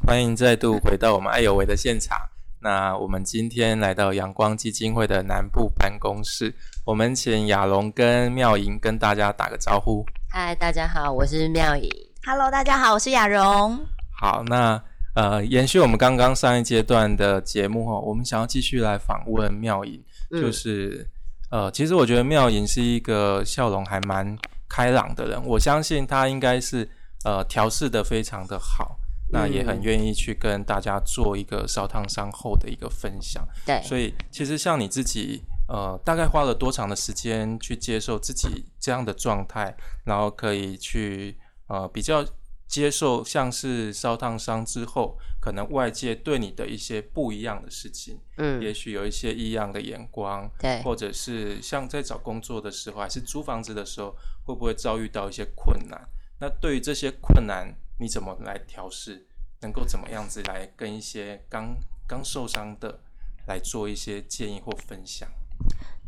[0.05, 2.17] 欢迎再度回到我们爱有为的现场。
[2.59, 6.53] 那我们今天来到阳光基金会的南部办公室，
[6.85, 10.05] 我们请亚龙跟妙莹跟大家打个招呼。
[10.29, 11.89] 嗨，大家好，我是妙莹。
[12.25, 13.79] Hello，大家好，我是亚荣。
[14.19, 14.83] 好，那
[15.13, 20.41] 呃，延续我们刚刚上一阶段的节目哈，我们想要继续来访问妙莹，嗯。
[20.41, 21.05] 就是
[21.49, 24.37] 呃，其实我觉得妙莹是一个笑容还蛮
[24.69, 26.89] 开朗的人，我相信她应该是
[27.25, 28.97] 呃调试的非常的好，
[29.33, 33.45] 那也很愿意去跟大家做一个烧烫伤后的一个分享。
[33.65, 42.25] 对，所以其实像你自己，呃，大概花了多长的时间去接受自己这样的状态，然后可以去呃比较
[42.71, 56.01] 接受像是烧烫伤之后，可能外界对你的一些不一样的事情，嗯，也许有一些异样的眼光，对或者是像在找工作的时候，还是租房子的时候，会不会遭遇到一些困难？
[56.39, 59.27] 那对于这些困难，你怎么来调试？
[59.59, 61.75] 能够怎么样子来跟一些刚
[62.07, 63.01] 刚受伤的
[63.47, 65.29] 来做一些建议或分享？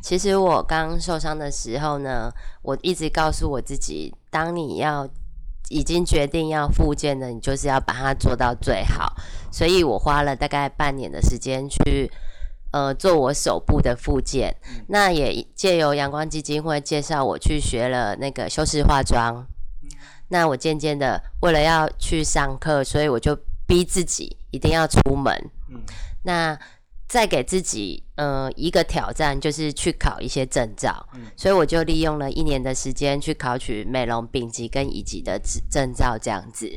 [0.01, 5.07] 其实我刚受伤的时候呢，我一直告诉我自己，当你要
[5.73, 9.15] 已经决定要复健的，你就是要把它做到最好。
[9.51, 12.11] 所以我花了大概半年的时间去
[12.71, 14.55] 呃做我手部的复健。
[14.87, 19.45] 那也借由阳光基金会介绍我去学了那个修饰化妆。
[20.29, 23.35] 那我渐渐的为了要去上课，所以我就
[23.67, 25.33] 逼自己一定要出门。
[25.69, 25.81] 嗯
[26.25, 26.57] 那
[27.13, 31.07] 再给自己呃一个挑战，就是去考一些证照。
[31.13, 36.67] 嗯所以我就利用了一年的时间去考取美容丙级跟乙级的执证照，这样子。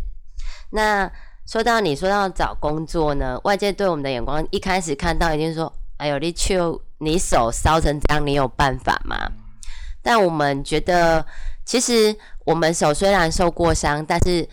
[0.72, 1.11] 那
[1.46, 6.18] 说到你说到找工作呢，外界对我们的眼光一开始看到一定说：“哎呦，
[6.99, 9.16] 你手烧成这样，你有办法吗？”
[10.05, 11.25] 但我们觉得，
[11.64, 14.46] 其实我们手虽然受过伤，但是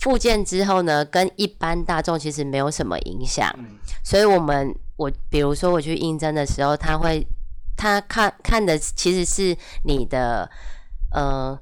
[0.00, 3.50] 复健之后呢，跟一般大众其实没有什么影响。
[3.56, 7.26] 嗯所以，我们我比如说我去应征的时候，他会
[7.74, 10.46] 他看看的其实是你的
[11.10, 11.58] 呃，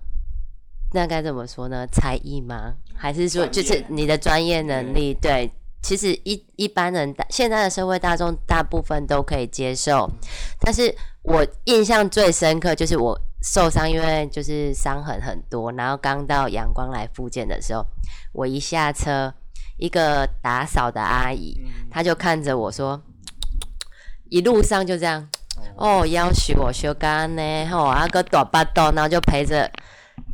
[0.93, 1.87] 那该怎么说呢？
[1.87, 2.75] 才艺吗？
[2.97, 5.15] 还是说就是你的专业能力？
[5.15, 5.49] 对，
[5.81, 10.11] 其实一一般人大现在的社会大众大部分都可以接受，
[10.59, 17.87] 但是我印象最深刻就是我受伤，因为就是伤痕很多，然后刚到阳光来复健的时候，
[18.33, 19.33] 我一下车，
[19.77, 21.57] 一个打扫的阿姨，
[21.89, 23.01] 她就看着我说，
[24.31, 25.29] 一路上就这样，
[25.77, 29.71] 哦，要许我修干呢，吼，阿个大巴豆，然后就陪着。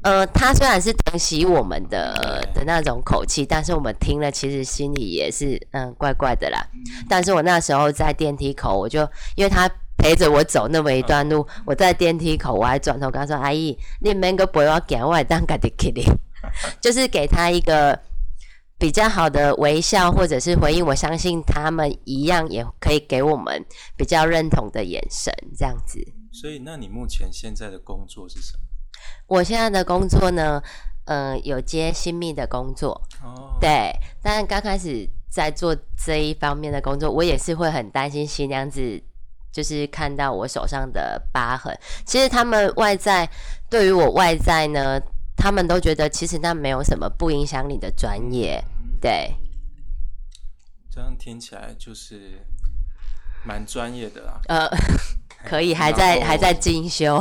[0.03, 6.63] 呃，他虽然是疼惜我们的的那种口气，但是我们听了其实心里也是嗯怪怪的啦。
[7.09, 9.01] 但是我那时候在电梯口，我就
[9.35, 16.05] 因为他陪着我走那么一段路，我在电梯口，我还转头跟他说：“阿姨，你免个不要给，我当家的 kitty，
[16.83, 17.99] 就是给他一个
[18.79, 20.85] 比较好的微笑或者是回应。
[20.85, 23.65] 我相信他们一样也可以给我们
[23.97, 25.99] 比较认同的眼神，这样子。
[26.33, 28.61] 所以，那你目前现在的工作是什么？
[29.27, 30.61] 我现在的工作呢，
[31.07, 32.91] 呃，有接新密的工作，
[33.23, 39.03] 哦，对，但刚开始在做这一方面的工作，我也是会很担心新娘子，
[39.53, 41.73] 就是看到我手上的疤痕。
[42.05, 43.29] 其实他们外在
[43.71, 45.01] 对于我外在呢，
[45.37, 48.63] 他们都觉得其实那没有什么，不影响你的专业，
[49.01, 49.35] 对。
[50.91, 52.41] 这样听起来就是
[53.45, 54.41] 蛮专业的啦。
[54.49, 54.69] 呃，
[55.45, 57.21] 可以，还在还在精修。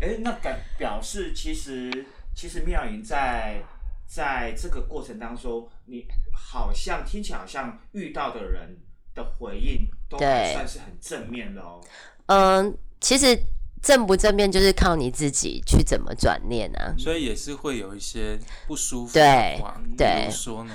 [0.00, 3.62] 哎，那感表示其实其实妙莹在
[4.06, 8.78] 在这个过程当中，你好像听起来好像遇到的人
[9.14, 11.80] 的回应都还算是很正面的哦。
[12.26, 13.38] 嗯，其实
[13.82, 16.94] 正不正面就是靠你自己去怎么转念啊。
[16.96, 20.72] 所以也是会有一些不舒服的话，对，说呢？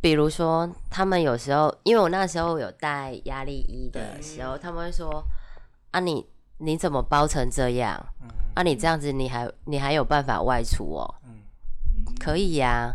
[0.00, 5.22] 比如说他们有时候，因为我那时候有带压力衣的时候，他们会说
[5.90, 6.26] 啊你。
[6.58, 8.00] 你怎么包成这样？
[8.54, 11.14] 啊，你这样子，你还你还有办法外出哦？
[11.24, 11.42] 嗯，
[12.20, 12.94] 可以呀。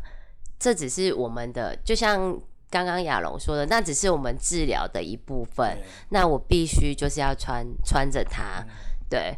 [0.58, 2.39] 这只是我们的，就像
[2.70, 5.78] 刚刚亚龙说的，那只是我们治疗的一部分。
[6.08, 8.65] 那我必须就是要穿穿着它。
[9.10, 9.36] 对，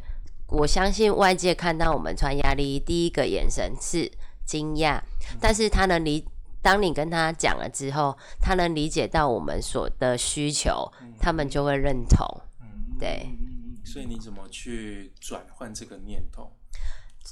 [0.48, 4.12] 我相信外界看到我们穿压力衣，第一个眼神是
[4.46, 5.02] 惊讶，
[5.40, 6.28] 但是他能理，
[6.62, 12.26] 当你跟他讲了之后，他能理解到我们所的需求，他们就会认同。
[13.00, 13.28] 对。
[13.84, 16.50] 所以你怎么去转换这个念头？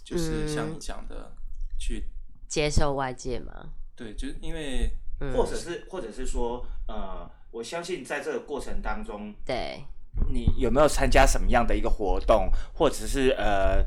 [0.03, 1.31] 就是像你讲的，
[1.77, 2.03] 去
[2.47, 3.69] 接受外界吗？
[3.95, 4.91] 对，就是因为，
[5.33, 9.85] 或者是，或者是说，呃，我相信在这个过程当中，对，
[10.29, 13.83] 你有没有参加什么样的一个活动，或者是呃，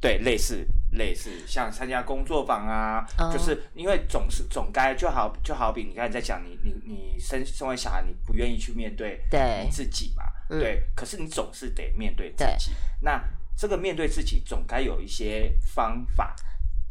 [0.00, 9.20] 对，类似类似，像参加工作坊啊，就是因为总是总该就好就好比你刚才在讲，你你你身身为小孩，你不愿意去面对
[9.64, 10.24] 你自己嘛？
[10.48, 12.72] 对，可是你总是得面对自己。
[13.02, 13.22] 那
[13.56, 16.34] 这个面对自己，总该有一些方法。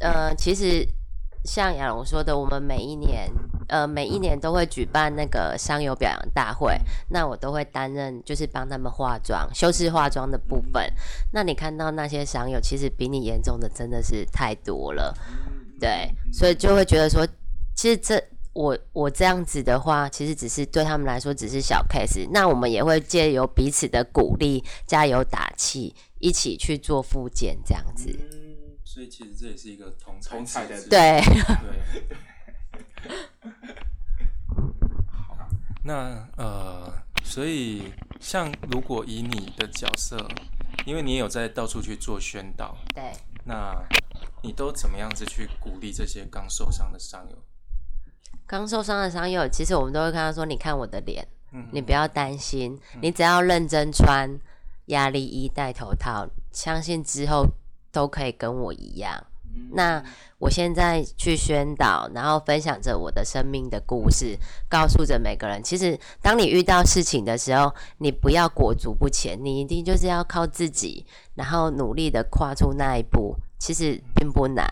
[0.00, 0.86] 呃，其实
[1.44, 3.30] 像亚龙说的，我们每一年，
[3.68, 6.78] 呃，每一年都会举办那个商友表扬大会。
[7.08, 10.92] 那我都会担任，就是帮他们化妆、修饰化妆的部分。
[11.32, 15.14] 那你看到那些商友，其实比你严重的真的是太多了。
[15.80, 17.26] 对，所以就会觉得说，
[17.74, 18.22] 其实这。
[18.54, 22.28] 我我这样子的话，其实只是对他们来说只是小 case。
[22.32, 28.10] 那我们也会借由彼此的鼓励、加油打气，一起去做复健，这样子。
[28.98, 32.02] 嗯，所以其实这也是一个同同彩的对对。
[35.06, 35.48] 好，
[35.84, 40.16] 那呃，所以像如果以你的角色，
[40.84, 43.12] 因为你也有在到处去做宣导，对，
[43.44, 43.72] 那
[44.42, 47.38] 你都怎么样子去鼓励这些刚受伤的伤友？
[48.46, 51.28] 刚受伤的伤友，其实我们都会跟他说：“你看我的脸，
[51.70, 54.28] 你不要担心，你只要认真穿
[54.86, 57.46] 压力衣、戴头套，相信之后
[57.92, 59.22] 都可以跟我一样。”
[59.72, 60.02] 那
[60.38, 74.64] 我现在去宣导，然后分享着我的生命的故事，告诉着每个人：其实当你遇到事情的时候，你不要裹足不前，你一定就是要靠自己，然后努力的跨出那一步，其实并不难，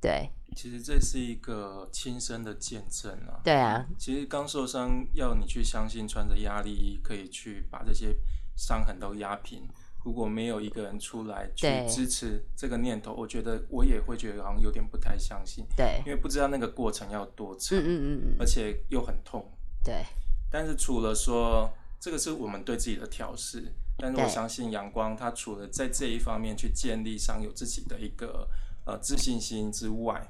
[0.00, 0.30] 对。
[0.56, 3.40] 其实这是一个亲身的见证啊！
[3.44, 8.14] 对啊，其实刚受伤，要你去相信穿着压力衣可以去把这些
[8.56, 9.62] 伤痕都压平。
[10.04, 15.64] 如果没有一个人出来去支持这个念头，我觉得我也会觉得好像有点不太相信。
[15.76, 19.44] 对，因为不知道那个过程要多长，嗯嗯嗯，而且又很痛。
[19.84, 20.04] 对，
[20.50, 28.48] 但是除了说这个是我们对自己的调试，但是我相信阳光他除了在这一方面去建立上有自己的一个。
[28.86, 30.26] 呃，自信心之外，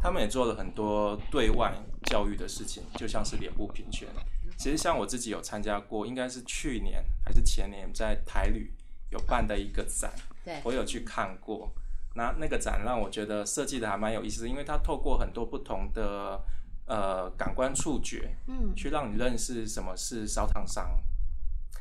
[0.00, 4.08] 他们也做了很多对外教育的事情，就像是脸部平权。
[4.56, 8.72] 其实像我自己有参加过，应该是去年还是前年在台旅
[9.14, 10.12] 有办的一个展，
[10.44, 11.72] 对我有去看过。
[12.14, 16.38] 那那个展让我觉得设计的还蛮有意思，因为它透过很多不同的
[16.86, 21.00] 呃感官触觉，嗯，去让你认识什么是烧烫伤。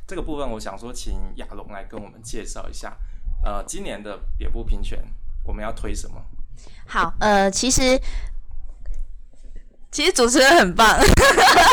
[0.07, 2.97] 这个部分我想说，请亚龙来跟我们介绍一下。
[3.43, 5.03] 呃，今年的脸部平权。
[5.45, 6.23] 我们要推什么？
[6.87, 7.99] 好，呃，其实
[9.93, 10.99] 其实主持人很棒，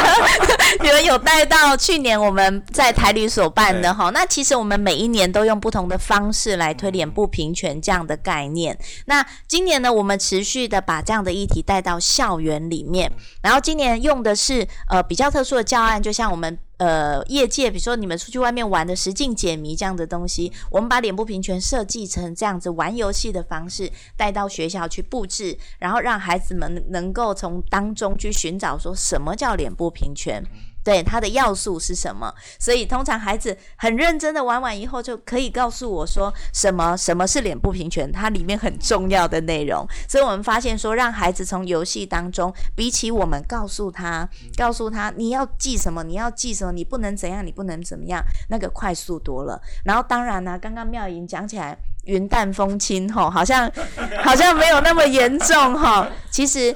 [0.83, 4.11] 你们有带到去年我们在台旅所办的哈。
[4.11, 8.79] 那其实我们每一年都用不同的方式来推脸部平权这样的概念。
[9.07, 13.11] 那今年呢，我们持续的把这样的议题带到校园里面，
[13.43, 16.59] 然后今年用的是呃比较特殊的教案，就像我们。
[16.81, 30.43] 呃，业界比如说你们出去外面玩的实境解谜这样的东西，我们把脸部平权设计成这样子玩游戏的方式带到学校去布置，然后让孩子们能够从当中去寻找说什么叫脸部平权。
[30.83, 32.33] 对它的要素是什么？
[32.59, 39.87] 所以通常孩子很认真的玩完以后，就可以告诉我说什么什么是脸部平权，它里面很重要的内容。
[40.09, 49.61] 所以我们发现说，让孩子从游戏当中，比起我们告诉他，告诉他你要记什么，你要记什么，你不能怎样，你不能怎么样，那个快速多了。
[49.85, 53.70] 然后当然呢，刚刚妙莹讲起来云淡风轻吼，好像
[54.22, 56.09] 好像没有那么严重哈。
[56.31, 56.74] 其实，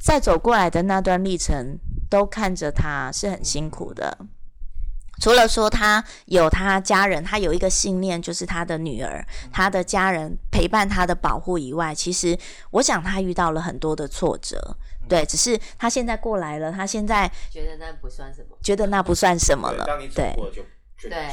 [0.00, 1.78] 在走过来的那段历程。
[2.14, 4.16] 都看着他是很辛苦的，
[5.20, 12.38] 除了说他有他家人，他有一个信念，就是他的女儿，他的家人陪伴他的保护以外，其实
[12.70, 14.76] 我想他遇到了很多的挫折，
[15.08, 19.84] 对，只是他现在过来了，他现在觉得那不算什么，觉得那不算什么了，
[20.14, 20.62] 对，就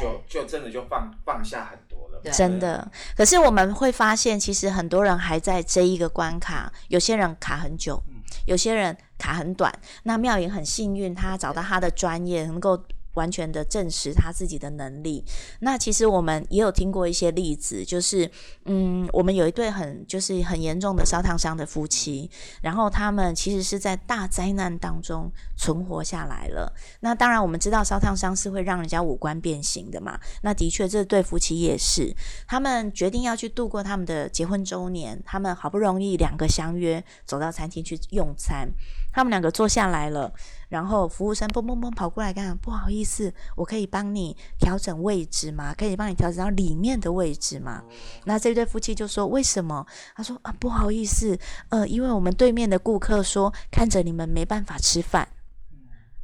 [0.02, 2.92] 就就真的就放放下很多了，真的。
[3.16, 8.02] 可是我们会发现，其实很多人还在这一个关卡，有些人卡很久。
[8.46, 9.74] 有些人卡很短，
[10.04, 12.84] 那妙莹很幸运，她找到她的专业，能够。
[13.14, 15.24] 完全的证实他自己的能力。
[15.60, 18.30] 那其实我们也有听过一些例子，就是
[18.66, 22.30] 嗯，我们有一对很就是很严重的烧烫伤的夫妻，
[22.62, 26.74] 然后他们其实是在大灾难当中存活下来了。
[27.02, 30.20] 那当然我们知道烧烫伤是会让人家五官变形的嘛。
[30.44, 32.16] 那的确这对夫妻也是，
[32.48, 38.70] 他们决定要去度过他们的结婚周年，他们好不容易两个相约走到餐厅去用餐，
[39.12, 40.34] 他们两个坐下来了。
[40.72, 45.76] 然后服务生嘣嘣嘣跑过来，讲不好意思，我可以帮你调整位置吗？
[45.78, 47.84] 可以帮你调整到里面的位置吗？
[48.24, 49.86] 那这对夫妻就说为什么？
[50.16, 55.28] 他说啊，不好意思，呃，因为我们对面的顾客说看着你们没办法吃饭，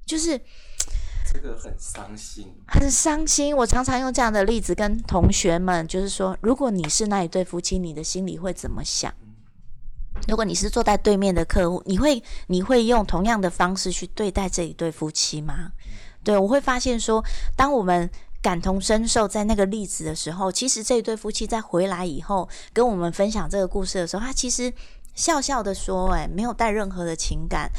[0.06, 0.40] 就是
[1.30, 3.54] 这个很伤心，很伤心。
[3.54, 9.14] 我常常用这样的例子跟同学们，就是说，如果你是那一对夫妻，你的心里会怎么想？
[10.28, 15.72] 如果你是坐在对面的客户，你会你会用同样的方式去对待这一对夫妻吗？
[16.24, 17.24] 对我会发现说，
[17.56, 18.10] 当我们
[18.42, 24.74] 感同身受在那个例子的时候，其实这一对夫妻在回来以后跟我们分享这个故事的时候，他其实
[25.16, 27.72] 笑笑的说：“哎，没有带任何的情感。”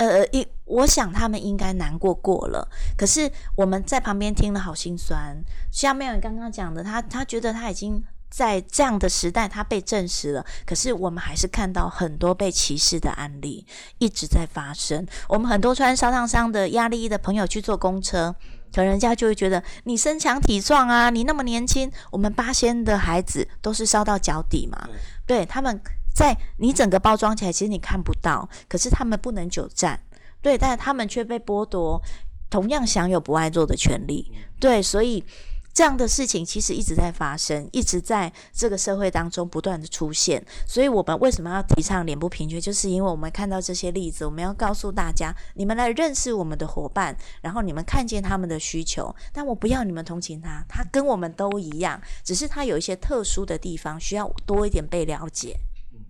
[0.00, 2.66] 呃，一我想他们应该难过过了，
[2.96, 5.36] 可是我们在旁边听了好心酸。
[5.70, 8.02] 像妙远刚刚讲的，他他觉得他已经。
[8.30, 10.46] 在这样的时代，它被证实了。
[10.64, 13.66] 可是我们还是看到很多被歧视的案例
[13.98, 15.04] 一直在发生。
[15.28, 18.34] 我们很多穿烧烫伤的压力衣的朋友去坐公车，
[18.72, 21.90] 可人家就会觉得你身强体壮啊，你那么年轻。
[22.12, 24.88] 我们八仙的孩子都是烧到脚底嘛，
[25.26, 25.78] 对，他们
[26.14, 28.48] 在你整个包装起来，其实你看不到。
[28.68, 30.00] 可是他们不能久站，
[30.40, 32.00] 对，但是他们却被剥夺
[32.48, 35.24] 同样享有不爱做的权利，对，所以。
[35.72, 40.44] 这样的事情其实一直在发生，一直在这个社会当中不断的出现。
[40.66, 42.60] 所以，我们为什么要提倡脸部平权？
[42.60, 49.14] 就是因为我们看到这些例子，我们要告诉大家：你们来认识我们的伙伴，然后你们看见他们的需求。
[49.32, 55.56] 但我不要你们同情他，他跟我们都一样，只是他有一些特殊的地方，需要多一点被了解。
[55.92, 56.00] 嗯，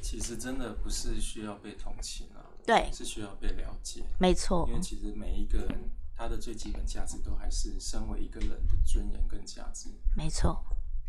[0.00, 4.02] 其实真的不是需要被同情啊，对，是需要被了解。
[4.18, 5.90] 没错，因为其实每一个人。
[6.16, 9.90] 他的最基本价值都还是身为一个人的尊严跟价值。
[10.16, 10.64] 没错，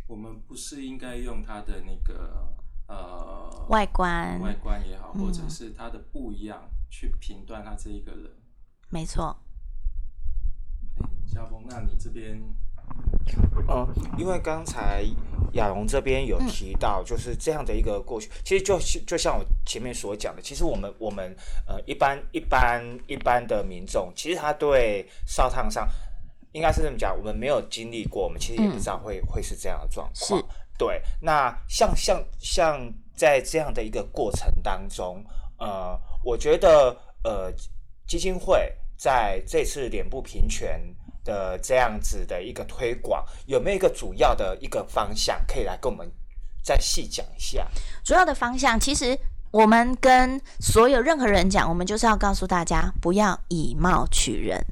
[0.07, 2.53] 我们不是应该用他的那个
[2.87, 8.31] 呃外观、外观也好，或者是他的不一样去评断他这一个人。
[8.89, 9.37] 没错。
[10.97, 12.41] 哎，夏峰，那你这边？
[13.67, 15.03] 哦，因为刚才
[15.53, 18.77] 亚龙这边有提到，就是这样的一个过去，其实就
[19.07, 21.35] 就像我前面所讲的，其实我们我们
[21.67, 25.87] 呃一般一般一般的民众，其实他对烧烫伤
[26.51, 30.43] 应该是这么讲，我们没有经历过，我们其实也不知道会会是这样的状况。
[30.77, 31.01] 对。
[31.19, 32.79] 那像像像
[33.15, 35.23] 在这样的一个过程当中，
[35.57, 37.51] 呃，我觉得呃
[38.05, 40.79] 基金会在这次脸部平权。
[41.25, 46.09] 的这样子的一个推广，有没有一个主要的一个方向可以来跟我们
[46.63, 47.67] 再细讲一下？
[48.05, 49.17] 主要的方向，其实
[49.51, 54.65] 我们跟所有任何人讲，我们就是要告诉大家，不要以貌取人，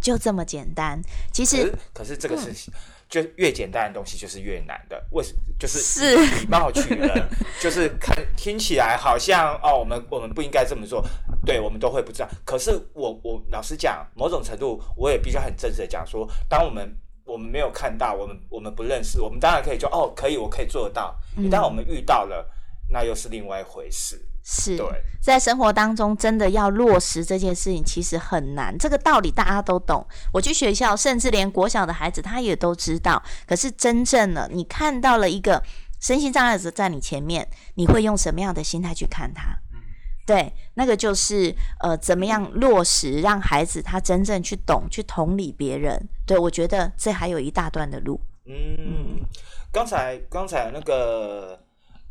[0.00, 1.00] 就这么简单。
[1.32, 2.52] 其实，可是这个是
[3.10, 5.04] 就越简单的东西就是越难的。
[5.10, 7.28] 为什就是是以貌取人，
[7.60, 11.04] 就是看听起来好像哦，我们我们不应该这么做，
[11.44, 12.28] 对我们都会不知道。
[12.44, 21.14] 可是我我老实讲，某种程度我也必须很真实的讲说，当我们我们没有看到，我们我们不认识，我们当然可以说哦，可以，我可以做得到。
[21.36, 22.48] 一旦我们遇到了，
[22.88, 24.24] 那又是另外一回事。
[24.52, 24.76] 是，
[25.22, 28.76] 在生活当中真的要落实这件事情，其实很难。
[28.76, 30.04] 这个道理大家都懂。
[30.32, 33.22] 我去学校，甚至连国小的孩子他也都知道。
[33.46, 35.62] 可是真正的你看到了一个
[36.00, 39.56] 身心障碍者在你前面，你会用什么样的心态去看他？
[40.26, 46.08] 对，那个就是呃，怎么样落实让孩子他真正去懂、去同理别人？
[46.26, 48.20] 对我觉得这还有一大段的路。
[48.46, 49.20] 嗯，
[49.70, 51.56] 刚才刚才那个。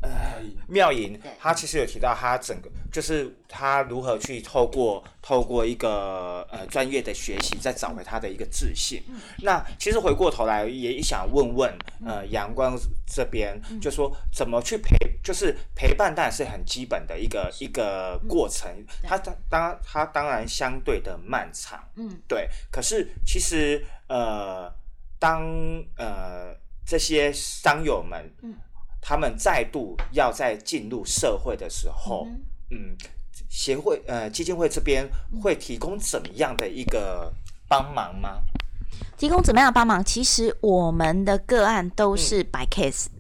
[0.01, 9.03] 呃，妙莹，他其实有提到他整个，就是他如何去透过透过一个呃专业的学习，再找回他的一个自信。
[9.39, 18.71] 那其实回过头来也想问问，呃，阳光这边就说怎么去陪，就是陪伴当然是很基本的一个一个过程，
[19.03, 22.47] 他当当他当然相对的漫长，嗯，对。
[22.71, 24.73] 可是其实呃，
[25.19, 25.43] 当
[25.97, 28.55] 呃这些商友们，嗯。
[29.01, 32.27] 他们再度要在进入社会的时候，
[32.71, 32.95] 嗯，
[33.49, 35.07] 协会呃基金会这边
[35.41, 37.33] 会提供怎么样的一个
[37.67, 38.41] 帮忙吗？
[39.17, 40.03] 提供怎么样的帮忙？
[40.03, 43.07] 其实我们的个案都是 by case。
[43.13, 43.18] 嗯，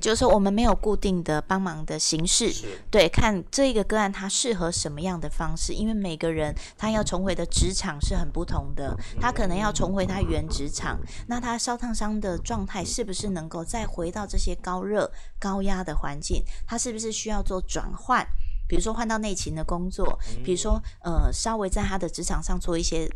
[0.00, 2.52] 就是说我们没有固定的帮忙的形式，
[2.90, 16.42] 对，看这一个个案他适合什么样的方式，因为每个人他要重回的职场是很不同的，他可能要重回他原职场，那他烧烫伤的状态是不是能够再回到这些高热高压的环境？
[16.66, 18.26] 他是不是需要做转换？
[18.68, 23.10] 比如说换到内勤的工作，比如说呃，稍微在他的职场上做一些。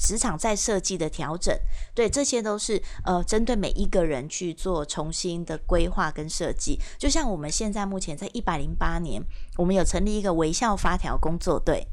[0.00, 1.54] 职场再设计的调整，
[1.94, 6.80] 对，这些都是呃针对每一个人去做重新的规划跟设计。
[6.98, 9.22] 就像我们现在目前在一百零八年，
[9.58, 11.86] 我们有成立一个微笑发条工作队，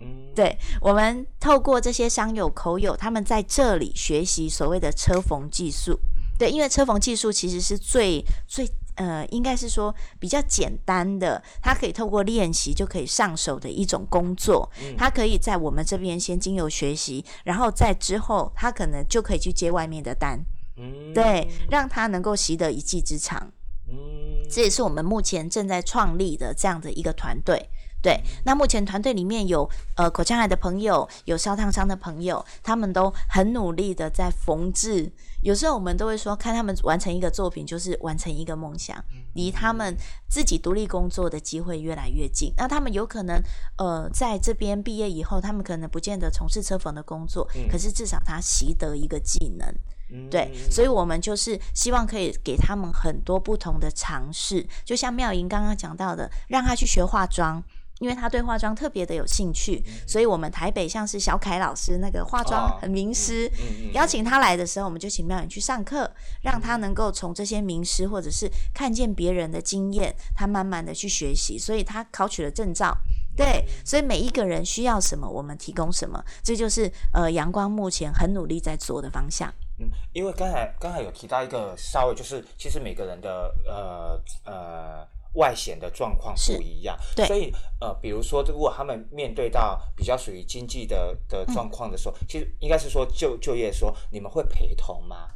[0.00, 5.98] 嗯，对，我们透过这些商友口友，他们在这里学习所谓的车缝技术，
[6.36, 8.68] 对，因为车缝技术其实是最最。
[8.96, 14.68] 呃，应该是说比较简单的，他可以透过练习就可以上手的一种工作。
[14.98, 20.38] 他可以在我们这边先经由学习，然后在之后他可能就可以去接外面的单。
[20.78, 23.50] 嗯，对，让他能够习得一技之长。
[23.88, 27.68] 嗯，这也是我们目前正在创立的这样的一个团队。
[28.02, 35.10] 对，那目前团队里面有呃口腔癌的朋友，有烧烫伤的朋友，他们都很努力的在缝制。
[35.46, 39.00] 有时候我们都会说，看他们完成一个作品，就是完成一个梦想，
[39.34, 39.96] 离他们
[40.28, 42.52] 自己独立工作的机会越来越近。
[42.56, 43.40] 那他们有可能
[43.78, 50.28] 呃在这边毕业以后，他们可能不见得从事车缝的工作，可是至少他习得一个技能。
[50.28, 57.62] 对，所以我们就是希望可以给他们很多不同的尝试，就像妙莹刚刚讲到的，让他去学化妆。
[57.98, 63.50] 因为他对化妆特别的有兴趣，所以我们台北像是小凯老师那个化妆很名师，
[63.92, 66.10] 邀请他来的时候，我们就请妙远去上课，
[66.42, 72.94] 让他能够从这些名师或者是看见别人的经验，他慢慢的去学习，所以他考取了证照。
[73.34, 79.50] 对，所以每一个人需要什么，我们提供什么，这就是呃阳光目前很努力在做的方向。
[79.78, 85.15] 嗯，因为刚才刚才有提到一个稍微就是其实每个人的呃呃。
[85.36, 95.28] 外显的状况不一样，对所以呃，比如说，如果他们面对到比较属于经济的的状况的时候，其实应该是说就就业说，你们会陪同吗？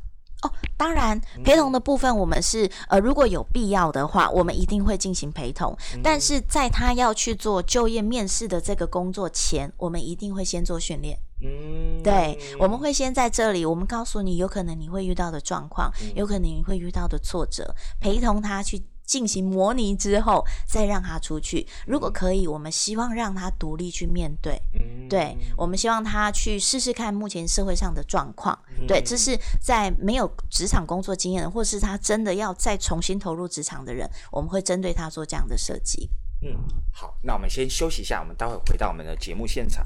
[0.43, 5.77] 哦，当然，陪同的部分我们是呃，如果有必要的话，我们一定会进行陪同。
[6.03, 11.19] 但是在他要去做就业面试的这个工作前，我们一定会先做训练。
[11.43, 18.83] 嗯，对，我们会先在这里，我们告诉你有可能你会遇到的状况，有可能你会遇到的挫折，陪同他去。
[19.11, 21.67] 进行模拟之后，再让他出去。
[21.85, 24.63] 如果可以，我们希望让他独立去面对。
[25.09, 28.57] 对，我们希望他去试试看目前社会上的状况。
[28.87, 36.09] 对，这是在没有职场工作经验的，或是他真的要再重新投入职场的人，我们会针对他做这样的设计。
[36.43, 36.57] 嗯，
[36.93, 39.85] 好，那我们先休息一下，我们待会回到我们的节目现场。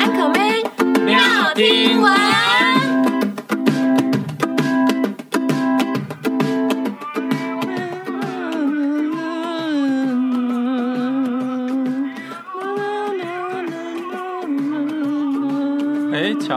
[0.00, 0.64] 安可妹
[1.04, 2.47] 妙听完。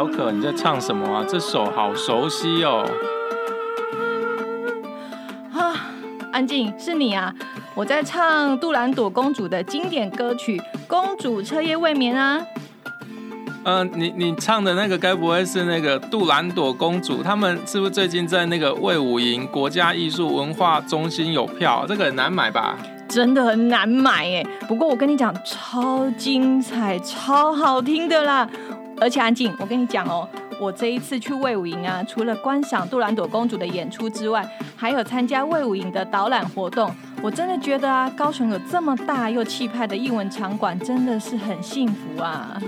[0.02, 1.24] 小可，你在唱什么啊？
[1.30, 2.84] 这首好熟悉哦！
[5.54, 5.78] 啊，
[6.32, 7.32] 安静，是你啊！
[7.76, 12.42] 我在唱杜兰朵公主的经典歌曲《公主彻夜未眠》啊！
[13.64, 17.22] 嗯，你你唱的那个该不会是那个杜兰朵公主？
[17.22, 21.86] 他们是不是最近在那个魏武营国家艺术文化中心有票？
[21.88, 22.76] 这个很难买吧？
[23.08, 24.44] 真的很难买哎。
[24.68, 28.50] 不过我跟你讲，超精彩、超好听的啦！
[29.02, 30.30] 而且安静，我跟你讲哦。
[30.60, 36.94] 我这一次去魏武营啊，除了观赏杜兰朵公主的演出之外，还有参加魏武营的导览活动。
[37.24, 42.62] 我真的觉得啊，高雄有这么大又气派的艺文场馆，真的是很幸福啊！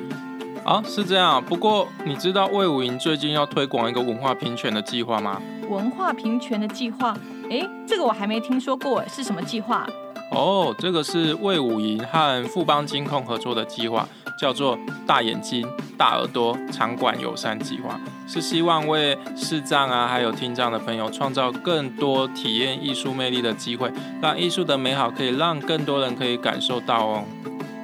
[0.65, 1.43] 啊，是这样。
[1.43, 5.39] 不过你知道魏武营最近要推广一个文化平权的计划吗？
[5.69, 7.15] 文化平权的计划？
[7.51, 9.87] 哎，这个我还没听说过，是什么计划？
[10.33, 14.07] 哦，这个是魏武营和富邦金控合作的计划。
[14.35, 15.65] 叫做大眼睛、
[15.95, 27.23] 大耳朵场馆友善计划，是希望为视障啊，还有听障的朋友创造更多体验艺术魅力的机会，让艺术的美好可以让更多人可以感受到哦。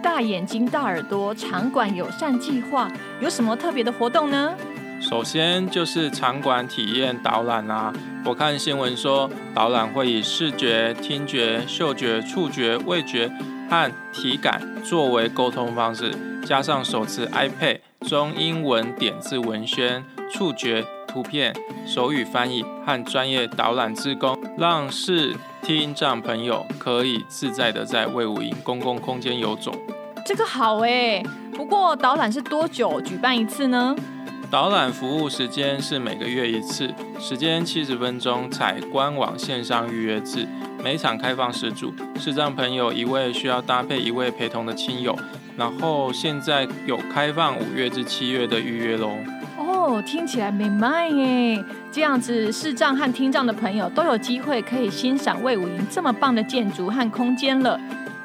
[0.01, 2.91] 大眼睛、大耳朵场馆友善计划
[3.21, 4.55] 有什么特别的活动呢？
[5.09, 7.91] 首先就是场馆体验导览啊，
[8.23, 13.27] 我看新闻说导览会以视觉、听觉、嗅觉、触觉、味觉
[13.67, 16.13] 和体感作为沟通方式。
[16.45, 21.55] 加上手持 iPad 中英文点字文宣、触觉、图片、
[21.87, 29.71] 手语翻译和专业导览志工，让视听障朋友可以自在的在魏武营公共空间游走。
[30.23, 33.95] 这个好哎，不过导览是多久举办一次呢？
[34.51, 36.89] 导览服务时间是每个月一次，
[37.19, 40.47] 时间七十分钟，采官网线上预约制，
[40.83, 45.15] 每场开放十组，视障朋友一位需要搭配一位陪同的亲友。
[45.55, 49.11] 然后现在有开放五月至七月的预约喽。
[49.55, 51.63] 哦，听起来没卖耶。
[51.91, 57.79] 这样子视障和听障的朋友都有机会可以欣赏魏武营这么棒的建筑和空间了。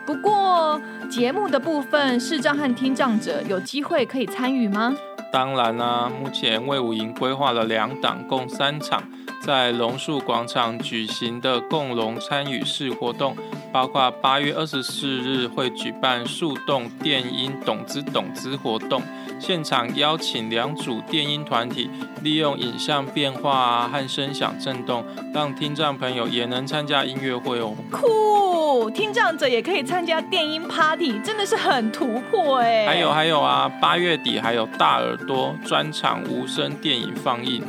[0.06, 4.94] 不过节目的部分，视障和听障者有机会可以参与吗？
[5.34, 9.02] 当然啦，目前魏武营规划了两档，共三场。
[9.42, 13.36] 在榕树广场举行的共荣参与式活动，
[13.74, 19.02] 包括八月二十四日会举办树洞电音懂之懂之活动，
[19.40, 21.90] 现场邀请两组电音团体，
[22.22, 25.04] 利用影像变化啊和声响震动，
[25.34, 27.74] 让听障朋友也能参加音乐会哦。
[27.90, 32.86] 酷，听障者也可以参加电音 party，真的是很突破哎。
[32.86, 37.60] 还有还有啊，八月底还有大耳朵专场无声电影放映。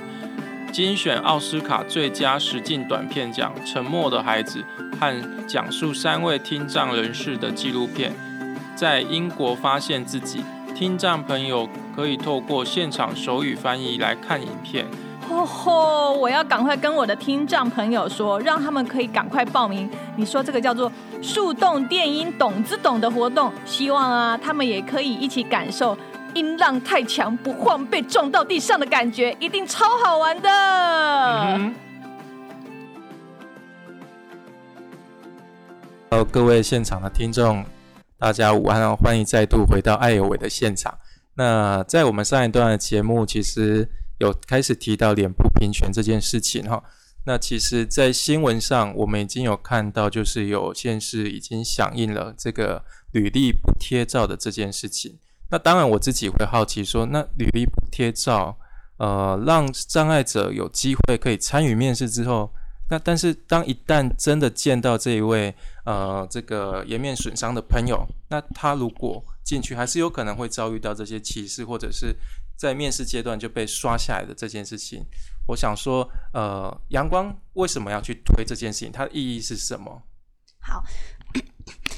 [0.76, 4.62] 精选奥斯卡最佳实境短片奖《沉默的孩子》
[5.00, 8.12] 和讲述三位听障人士的纪录片，
[8.76, 10.44] 在英国发现自己，
[10.76, 11.66] 听障朋友
[11.96, 14.86] 可以透过现场手语翻译来看影片。
[15.30, 16.14] 吼吼！
[16.14, 19.90] 我要赶快跟我的听障朋友说，让他们可以赶快报名。
[20.18, 20.92] 你说这个叫做
[21.24, 25.98] “树洞电音懂之懂”的活动，希望啊，他们也可以一起感受。
[26.36, 30.50] 音浪太强不晃，被撞到地上的感觉一定超好玩的。
[30.50, 31.76] 嗯
[36.32, 37.66] 各位现场的听众，
[38.18, 38.96] 大家午安哦！
[38.96, 40.98] 欢迎再度回到爱有伟的现场。
[41.34, 46.82] 那在我们上一段的节目，其实有开始提到脸部平权这件事情哈。
[47.26, 55.20] 那其实，在新闻上，我们已经有看到，就是有县市已经响应了这个履历不贴照的这件事情。
[55.52, 58.58] 那当然，我自己会好奇说，那履历贴照，
[58.98, 62.52] 呃，让障碍者有机会可以参与面试之后，
[62.90, 65.54] 那但是当一旦真的见到这一位
[65.86, 72.16] 呃这个颜面损伤的朋友，那他如果进去，还是有可能会遭遇到这些歧视，或者是
[72.58, 75.06] 在面试阶段就被刷下来的这件事情。
[75.48, 78.92] 我想说，呃，阳光为什么要去推这件事情？
[78.92, 80.02] 它的意义是什么？
[80.60, 80.84] 好。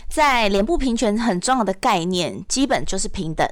[0.10, 3.48] 在脸部平权很重要的概念，基本就是平等。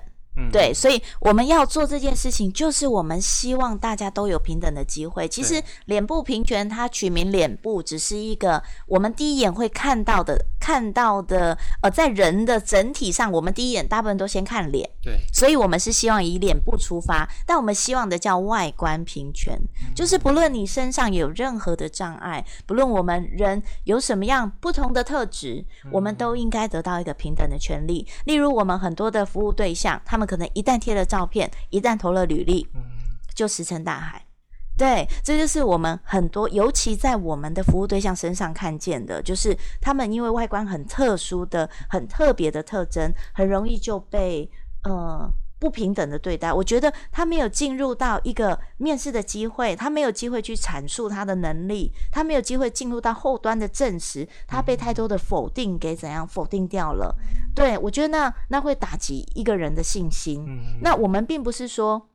[0.52, 5.26] 对，所以我们要做这件事情，就是我们希望大家都有平等的机会。
[5.30, 11.58] 其实脸部平权，它取名脸部，只是一个我们第一眼会看到的，看到的。
[11.82, 14.90] 呃，在人的整体上，我们第一眼大部分都先看脸。
[15.02, 19.58] 对，所以我们是希望以脸部出发，但我们希望的叫外观平权，
[19.96, 28.06] 就是不论你身上有任何的障碍，不论我们人有什么样不同的特质，我们都应该得到一个平等的权利。
[28.26, 30.25] 例如，我们很多的服务对象，他们。
[30.26, 32.68] 可能一旦贴了照片，一旦投了履历，
[33.34, 34.26] 就石沉大海。
[34.78, 44.52] 对，这就是我们很多，尤其在我们的服务对象身上看见的，就是他们因为外观很特殊的、很特别的特征，很容易就被
[44.84, 46.52] 呃不平等的对待。
[46.52, 57.16] 我觉得他没有进入到一个面试的机会，他没有机会去阐述他的能力，他没有机会进入到后端的证实，他被太多的否定给怎样否定掉了。
[57.56, 60.46] 对我觉得那那会打击一个人的信心。
[60.82, 62.10] 那我们并不是说。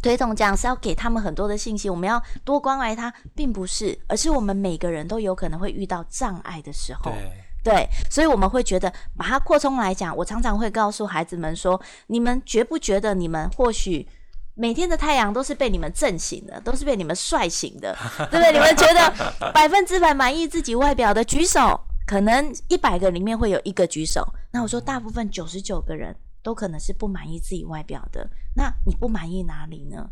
[0.00, 14.06] 推动这样是要给他们很多的信息，我们要多关爱他，并不是，而是我们每个人都有可能会遇到障碍的时候，对，对所以我们会觉得把它扩充来讲，我常常会告诉孩子们说，你们觉不觉得你们或许
[14.54, 17.96] 每天的太阳都是被你们震醒的，都是被你们帅醒的，
[18.30, 18.52] 对不对？
[18.52, 26.14] 你们觉得百分之百满意自己外表的举手，可能一百个里面会有一个举手，那我说大部分九十九个人。
[26.40, 30.08] 都可能是不满意自己外表的，那你不满意哪里呢？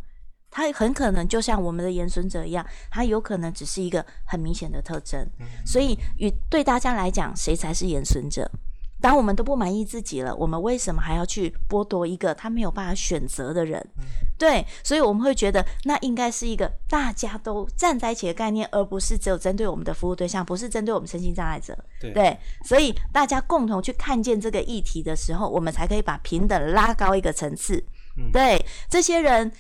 [0.57, 5.23] 他很可能就像我们的延伸者一样，他有可能只是一个很明显的特征。
[5.67, 8.51] 所以，与对大家来讲，谁才是延伸者？
[9.03, 13.87] 当我们都不满意自己了，我们为什么还要去剥夺一个他没有办法选择的人？
[14.39, 21.77] 对，所以我们会觉得那应该是一个大家都站在一起的概念，而不是只有针对我们的服务对象，不是针对我们身心障碍者。
[22.01, 22.35] 对，
[22.65, 27.85] 所以大家共同去看见这个议题的时候，我们才可以把平等拉高一个层次。
[28.33, 29.53] 对，这些人。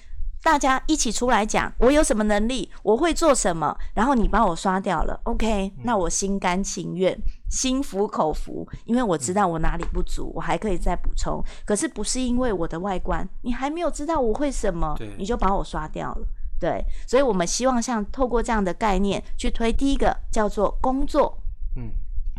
[0.46, 5.72] 大家一起出来讲，我有什么能力，我会做什么，然后你帮我刷掉了，OK？
[5.82, 7.18] 那我心甘情愿，
[7.50, 11.42] 心服口服，因为我知道我哪里不足，我还可以再补充。
[11.64, 16.28] 可是不是因为我的外观，你还没有知道我会什么，你就把我刷掉了，
[16.60, 16.80] 对？
[17.08, 21.36] 所以我们希望像透过这样的概念去推，第一个叫做工作，
[21.74, 21.90] 嗯。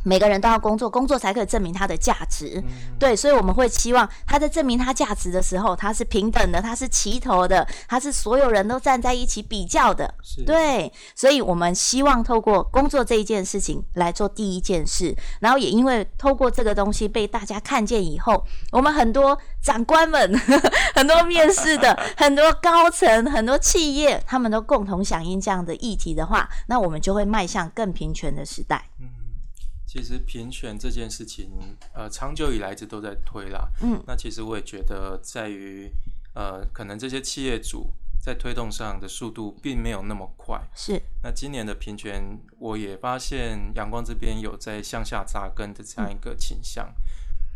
[0.04, 2.64] 每个人都要工作，工作才可以证明他的价值。
[2.98, 10.14] 对，所以我们会期望他在证明他价值的时候，他是平等的，他是齐头的，他是所有人都站在一起比较的。
[10.46, 20.40] 对，所以我们希望透过工作这一件事情来做第一件事，然后也因为透过这个东西被大家看见以后，我们很多长官们、
[20.96, 28.86] 很多面试的、很多高层、很多企业，他们都共同响应这样的议题的话，那我们就会迈向更平权的时代。
[29.98, 31.50] 其实平权这件事情，
[31.92, 33.68] 呃，长久以来一直都在推啦。
[33.82, 35.90] 嗯，那其实我也觉得，在于
[36.36, 37.92] 呃，可能这些企业主
[38.22, 40.62] 在推动上的速度并没有那么快。
[40.76, 41.02] 是。
[41.24, 46.94] 那今年的平权，我也发现阳光这边有在向下扎根的这样一个倾向。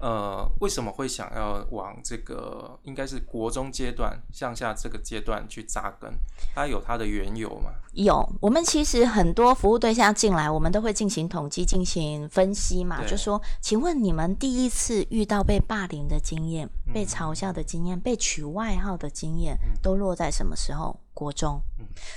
[0.02, 6.12] 呃，为什么会想要往这个应该是国中阶段向下这个阶段去扎根？
[6.56, 7.70] 它有它的缘由吗？
[7.94, 13.06] 有，我们其实很多服务对象进来，我们都会进行统计、进行分析嘛。
[13.06, 21.00] 就说，请问你们第一次遇到被霸凌的经验、被嘲笑的经验、被取外号的经验，都落在什么时候？
[21.14, 21.62] 国中，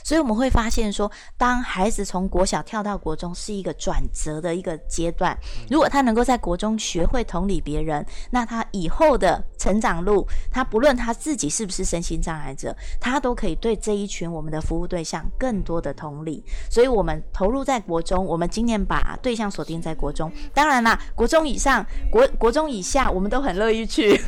[0.02, 5.36] 所以我们会发现说，当孩子从国小跳到国中，是一个转折的一个阶段。
[5.70, 16.44] 如果他能够在国中学会同理别人，那他以后的成长路，他不论他自己是不是身心障碍者，他都可以对这一群我们的服务对象更多的同理。
[16.70, 20.30] 所以，我们投入在国中，我们今年把对象锁定在国中。
[20.52, 24.20] 当然啦，国中以上、国国中以下，我们都很乐意去。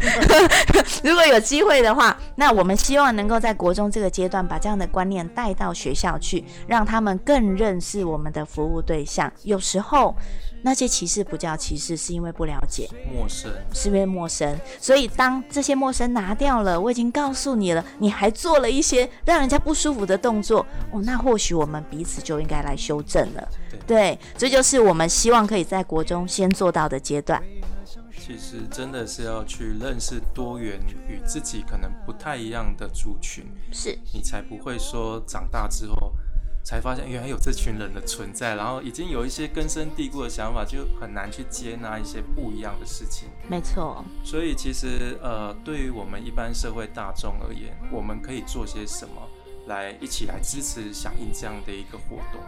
[1.05, 4.61] 如果有机会的话，那我们希望能够在国中这个阶段把。
[4.66, 9.32] 这样的观念带到学校去，让他们更认识我们的服务对象。
[9.45, 10.12] 有时候
[10.62, 14.59] 那些歧视不叫歧视，是因为不了解、陌生，是因为陌生。
[14.80, 23.49] 所以当这些陌生拿掉了，我已经告诉你了，你还做了一些让人家不舒服的动作，哦，那或许我们彼此就应该来修正了。
[23.87, 27.41] 对，这就是我们希望可以在国中先做到的阶段。
[28.27, 36.12] 其实真的是要去认识多元与自己可能不太一样的族群，是你才不会说长大之后
[36.64, 43.29] 才发现原来有这群人的存在，然后已经有一些根深蒂固的想法，就很难去接纳一些不一样的事情。
[43.49, 44.05] 没错。
[44.24, 49.22] 所以其实呃，对于我们一般社会大众而言，我们可以做些什么
[49.67, 52.41] 来一起来支持响应这样的一个活动？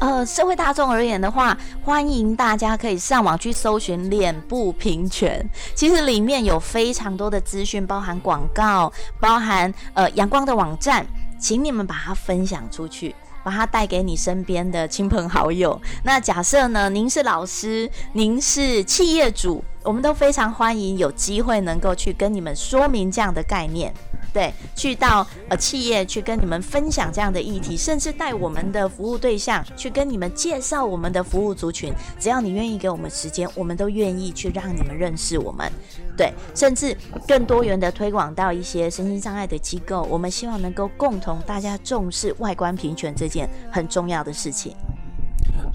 [0.00, 5.48] 呃，社会大众而言的话，欢迎大家可以上网去搜寻脸部平权。
[5.74, 11.06] 其实里面有非常多的资讯，包含广告，包含呃阳光的网站，
[11.38, 15.80] 请你们把它分享出去，把它带给你身边的亲朋好友。
[16.02, 23.94] 那假设呢，您是老师，您是企业主，我们都非常欢迎有机会能够去跟你们说明这样的概念。
[24.32, 31.92] 对，去到呃企业去跟你们分享这样的议题，甚至带我们的服务对象去跟你们介绍我们的服务族群。
[32.18, 35.70] 只要你愿意给我们时间，我们都愿意去让你们认识我们。
[36.16, 36.96] 对，甚至
[37.28, 40.02] 更多元的推广到一些身心障碍的机构。
[40.10, 44.74] 我们希望能够共同大家重视外观平权这件很重要的事情。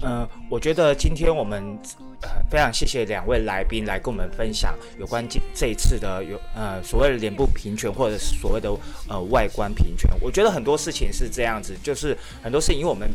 [0.02, 1.76] 嗯，我觉得今天我们
[2.22, 8.70] 呃非常谢谢两位来宾来跟我们分享有关这这一次的有呃所谓的脸部平权或者是所谓的
[9.08, 10.08] 呃外观平权。
[10.20, 13.10] 我觉得很多事情是这样子，就是很多事情因为我们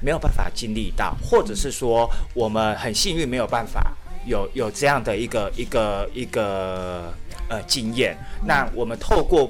[0.00, 3.96] 没有办法经历到，或者是说我们很幸运没有办法
[4.26, 7.14] 有有这样的一个一个一个
[7.48, 8.16] 呃经验。
[8.44, 9.48] 那我们透过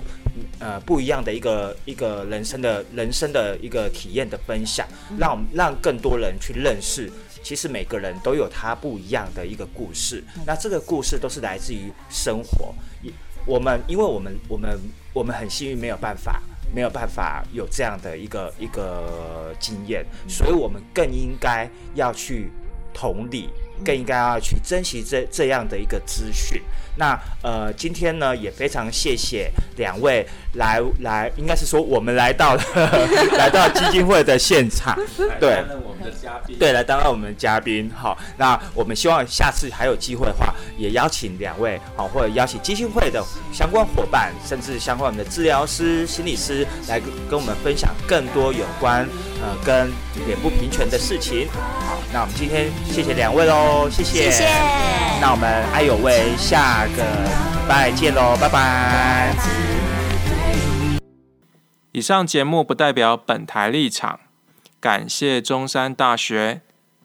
[0.58, 4.86] 呃不一样的一个一个人生的人生的一个体验的分享，
[5.18, 7.10] 让我们让更多人去认识，
[7.42, 10.22] 其实每个人都有他不一样的一个故事。
[10.46, 12.74] 那这个故事都是来自于生活。
[13.46, 14.78] 我们因为我们我们
[15.12, 16.42] 我们很幸运没有办法
[16.74, 22.50] 没有办法有这样的一个一个经验，所以我们更应该要去
[22.92, 23.48] 同理，
[23.84, 26.60] 更应该要去珍惜这这样的一个资讯。
[26.96, 32.62] 那呃，今天呢也非常谢谢两位来来，应该是说我们来到了
[33.38, 34.98] 来到基金会的现场，
[35.38, 37.90] 对，我们的嘉宾，对，来担任我们的嘉宾。
[37.94, 43.22] 好，那我们希望下次还有机会的话，也邀请两位好，或者邀请基金会的
[43.52, 49.06] 相关伙伴，甚至相关我们的治疗师、心理师来跟跟我们分享更多有关
[49.42, 49.90] 呃跟
[50.26, 51.48] 脸部平权的事情。
[51.52, 54.24] 好，那我们今天谢谢两位喽，谢谢。
[54.24, 54.46] 谢谢。
[55.18, 56.28] 那我们爱有为
[56.88, 57.02] 个
[57.68, 59.34] 拜见喽，拜拜。
[61.92, 64.20] 以上节目不代表本台立场，
[64.78, 66.60] 感谢中山大学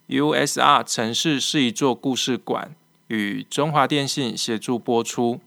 [0.09, 2.75] USR 城市是一座故事馆
[3.07, 5.39] 与中华电信协助播出。